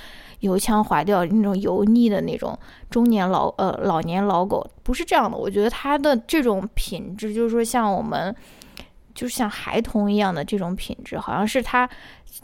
[0.40, 2.58] 油腔滑调那种油腻的那种
[2.90, 5.38] 中年老呃老年老狗，不是这样的。
[5.38, 8.36] 我觉得它的这种品质，就是说像我们。
[9.16, 11.88] 就像孩童一样的这种品质，好像是他，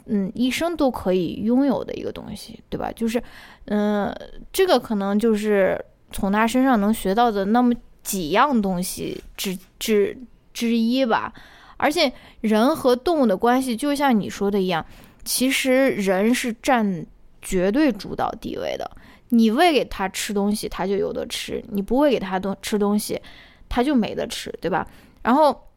[0.05, 2.91] 嗯，一生都可以拥有的一个东西，对吧？
[2.91, 3.21] 就是，
[3.65, 4.13] 嗯，
[4.51, 5.79] 这个可能就是
[6.11, 10.17] 从他身上能学到的那么几样东西之之
[10.53, 11.33] 之一吧。
[11.77, 12.11] 而且，
[12.41, 14.85] 人和动物的关系，就像你说的一样，
[15.23, 17.05] 其实人是占
[17.41, 18.89] 绝对主导地位的。
[19.29, 23.21] 你喂给他吃东西，他就有的吃；你不喂给他东吃东西，
[23.69, 24.87] 他就没得吃，对吧？
[25.21, 25.69] 然后。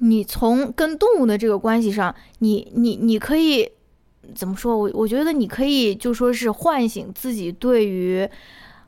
[0.00, 3.70] 你从跟动物的这个关系上，你你你可以
[4.34, 4.76] 怎么说？
[4.76, 8.28] 我我觉得你可以就说是唤醒自己对于，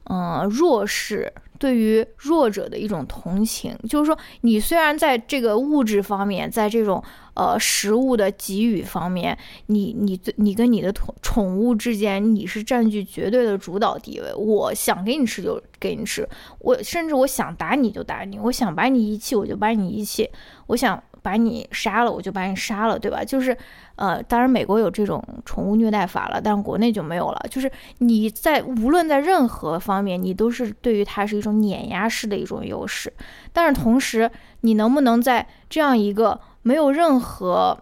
[0.05, 1.33] 嗯，弱势。
[1.59, 7.03] 对于弱者的一种同情，就是说，你虽然在这个物质方面，在这种
[7.39, 14.35] 呃食物的给予方面，你你你跟你的宠宠物之间，你是占据绝对的主导地位。
[14.35, 16.29] 我想给你吃就给你吃，
[16.59, 20.29] 我甚至我想打你就打你，我想把你遗弃我就把你遗弃，
[20.67, 21.03] 我想。
[21.21, 23.23] 把你杀了，我就把你杀了，对吧？
[23.25, 23.55] 就是，
[23.97, 27.47] 呃，当然美国有这种宠物虐待法了，但是国内就没有了。
[27.51, 33.13] 就是你在无论在任何方面，你都是对于它是一种碾压式的一种优势。
[33.53, 37.79] 但是同时，你能不能在这样一个没有任何，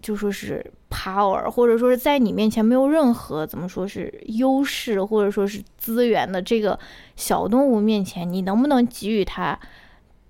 [0.00, 6.78] 就说是 power，或者说是在你面前没有任何怎么说是优势，或者说是资源的这个
[7.16, 9.58] 小动物面前，你能不能给予它？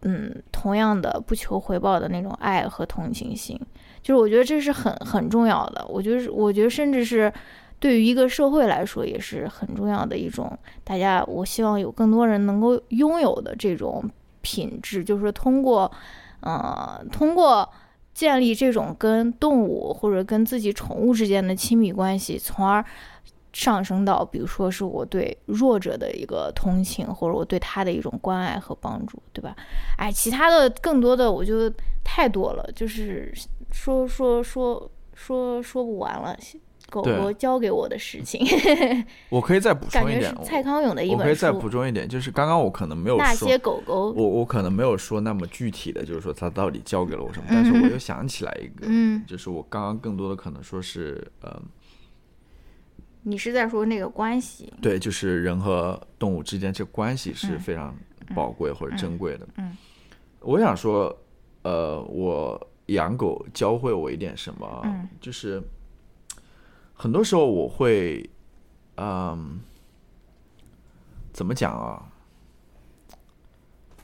[0.02, 3.56] 嗯，同样的不求回报的那种爱和同情心，
[4.02, 5.86] 就是我觉得这是很很重要的。
[5.88, 7.32] 我觉得，我觉得甚至是
[7.78, 10.50] 对于一个社会来说也是很重要的一种。
[10.82, 14.04] 大家，我希望有更多人能够拥有的这种
[14.42, 15.90] 品质，就是通过，
[16.40, 17.66] 呃，通过
[18.14, 22.84] 建立这种跟动物或者跟自己宠物之间的亲密关系，从而。
[23.56, 29.54] 上升到，比如说是我对弱者的一个同情，或者我对他的一种关爱和帮助，对吧？
[29.96, 31.72] 哎，其他的更多的，我就
[32.02, 33.32] 太多了，就是
[33.70, 36.36] 说说说说说不完了。
[36.90, 38.46] 狗狗教给我的事情，
[39.30, 40.34] 我可以再补充一点。
[40.44, 51.60] 蔡康永的一本书，我可以再补充一点，就是刚刚我可能没有那些狗狗，我我可能没有说那么具体的，就是说他到底教给了我什么，但是我又想起来一个，嗯，就是我刚刚更多的可能说是，呃。
[53.26, 54.70] 你是在说那个关系？
[54.82, 57.96] 对，就是人和动物之间这关系是非常
[58.34, 59.48] 宝贵或者珍贵的。
[59.56, 59.74] 嗯，
[60.40, 61.16] 我想说，
[61.62, 65.58] 呃，我养狗教会我一点什么，嗯就是
[67.04, 68.26] 很多时候我会，
[68.96, 69.60] 嗯，
[71.34, 72.02] 怎么讲啊？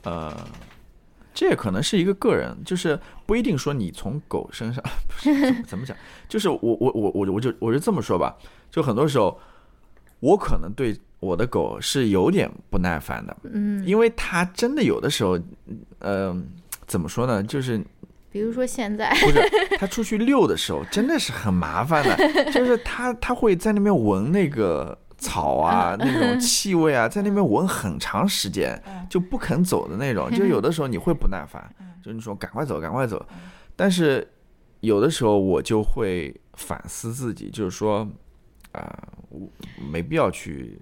[0.03, 0.47] 呃，
[1.33, 5.97] 这也可能是一个个人，就是不一定说你从狗身上不是怎么讲，
[6.29, 8.37] 就是我我我我我就我就这么说吧，
[8.69, 9.35] 就很多时候
[10.19, 15.39] 我可能对我的狗是有点不耐烦的，嗯，因为它真的有的时候，
[15.97, 16.39] 呃，
[16.85, 17.83] 怎么说呢，就是
[18.31, 19.41] 比如说现在， 不是
[19.77, 22.15] 他出去遛的时候真的是很麻烦的，
[22.51, 24.97] 就是他他会在那边闻那个。
[25.23, 30.31] 草啊，那种气味啊， 在那边闻很长时间，就不肯走的那种。
[30.31, 31.63] 就有的时候你会不耐烦，
[32.03, 33.23] 就你说赶快走，赶快走。
[33.75, 34.27] 但是
[34.79, 38.07] 有的时候我就会反思自己，就是说。
[38.71, 39.20] 啊，我
[39.91, 40.77] 没必要去，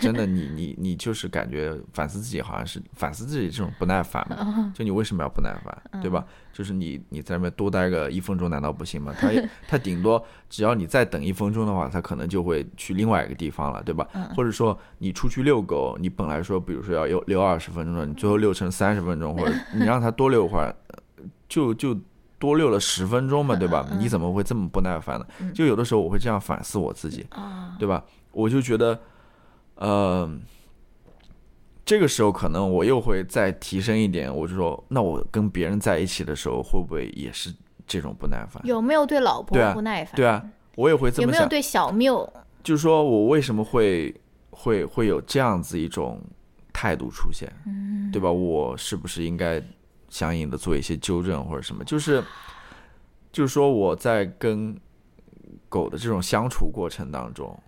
[0.00, 4.72] 真的，你你你就是感觉反思自己，好像是反思自己这种不耐烦嘛？
[4.74, 6.24] 就你为什么要不耐烦，对吧？
[6.52, 9.14] 就是你你在那边多待个一分钟，难道不行吗？
[9.18, 9.28] 他
[9.66, 14.06] 他顶多只要你再等一分钟的话，他可能就会去另外一个地方了，对吧？
[14.36, 20.74] 或者说你出去遛狗，你本来说比如说要遛遛二十分钟，你最后遛成三十分钟，或者你让他多遛会儿，
[21.48, 21.98] 就就。
[22.38, 23.86] 多溜了十分钟嘛，对吧？
[23.98, 25.26] 你怎么会这么不耐烦呢？
[25.52, 27.26] 就有的时候我会这样反思我自己，
[27.78, 28.04] 对吧？
[28.30, 29.00] 我就觉得，
[29.74, 30.30] 呃，
[31.84, 37.52] 这个时候可能我又会再提升一点，我就说，那我跟别人在一起的时候，会不会也是
[37.86, 38.64] 这种不耐烦？
[38.64, 40.14] 有没有对老婆不耐烦？
[40.14, 40.44] 对啊，
[40.76, 41.26] 我也会这么想。
[41.26, 42.32] 有没有对小缪？
[42.62, 44.14] 就是说我为什么会
[44.50, 46.20] 会会有这样子一种
[46.72, 47.52] 态度出现？
[48.12, 48.30] 对吧？
[48.30, 49.60] 我是不是应该？
[50.08, 52.24] 相应的做一些纠正或者什么，就是，
[53.30, 54.78] 就是说我在跟
[55.68, 57.58] 狗的这种相处过程当中，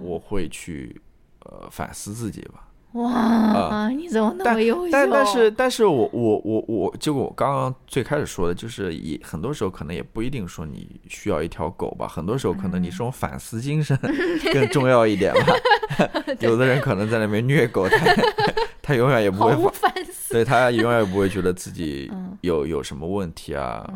[0.00, 1.00] 我会去
[1.40, 2.67] 呃反思自己吧。
[2.92, 4.90] 哇，你怎么那么优秀？
[4.90, 13.96] 但但是但是我我我我，就我刚刚最开始说的，就是也很多时候可能也不一定说你需要一条狗吧，很多时候可能你这种反思精神
[14.54, 15.54] 更重要一点吧。
[16.40, 18.06] 有的人可能在那边虐狗，他
[18.80, 22.10] 他永远也不会反思，对他永远也不会觉得自己
[22.40, 23.86] 有有什么问题啊，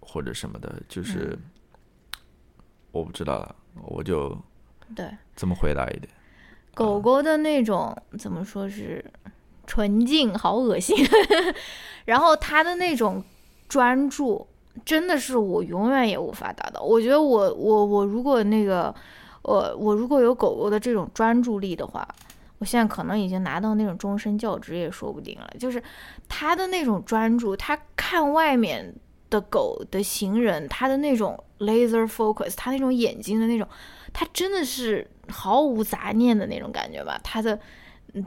[0.00, 1.38] 或者什么的，就是
[2.90, 4.36] 我不知道了，我就
[4.96, 5.06] 对。
[5.36, 6.08] 这么回答一点。
[6.74, 9.04] 狗狗的那种怎么说是
[9.66, 10.96] 纯净，好恶心。
[12.06, 13.22] 然后它的那种
[13.68, 14.46] 专注，
[14.84, 16.80] 真的是我永远也无法达到。
[16.80, 18.94] 我觉得我我我如果那个，
[19.42, 22.06] 我我如果有狗狗的这种专注力的话，
[22.58, 25.48] 我现在可能已经拿到那种终身教职也说不定了。
[25.58, 25.82] 就是
[26.28, 28.94] 它的那种专注，它看外面
[29.28, 33.68] 的狗的行人，它的那种 laser focus，它那种眼睛的那种，
[34.12, 35.10] 它真的是。
[35.32, 37.56] 毫无杂念的那种感觉吧，它的，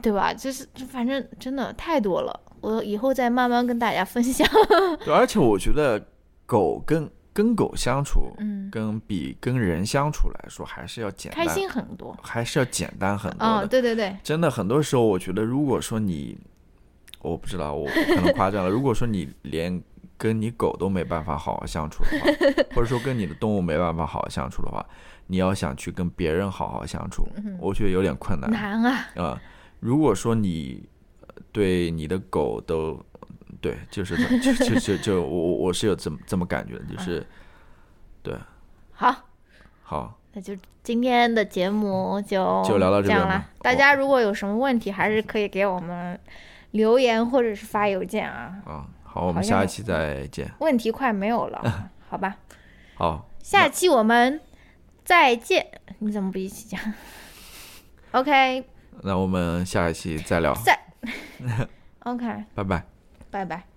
[0.00, 0.32] 对吧？
[0.32, 4.48] 就是反正真的太多了，我以后再慢慢跟大家分享。
[5.04, 6.02] 对，而且我觉得
[6.46, 13.66] 狗跟跟狗相处，嗯，跟比跟人相处来说，还是要简单，开心很多，还是要简单很多的。
[13.66, 16.38] 对对对，真的很多时候，我觉得如果说你，
[17.20, 18.70] 我不知道，我可能夸张了。
[18.70, 19.78] 如果说你连
[20.16, 22.26] 跟你狗都没办法好好相处的话，
[22.74, 24.82] 或者说跟你的动物没办法好好相处的话。
[25.26, 27.26] 你要想去跟别人好好相处，
[27.58, 28.50] 我觉得有点困难。
[28.50, 29.08] 难啊！
[29.16, 29.40] 啊，
[29.80, 30.86] 如果说你
[31.50, 33.00] 对你的狗都
[33.60, 37.26] 对，就是 就就就就我我是有这么这么感觉的，就是
[38.22, 38.34] 对。
[38.92, 39.14] 好，
[39.82, 43.48] 好，那就今天的节目就就聊到这样了。
[43.62, 46.18] 大家如果有什么问题，还是可以给我们
[46.72, 48.56] 留言或者是发邮件啊。
[48.66, 50.50] 啊，好，我们下一期再见。
[50.58, 52.36] 问题快没有了， 好吧？
[52.94, 54.38] 好，下期我们。
[55.04, 55.66] 再见，
[55.98, 56.80] 你怎么不一起讲？
[58.12, 58.64] OK，
[59.02, 60.54] 那我们下一期再聊。
[60.64, 60.78] 再，
[62.04, 62.84] OK，拜拜，
[63.30, 63.73] 拜拜。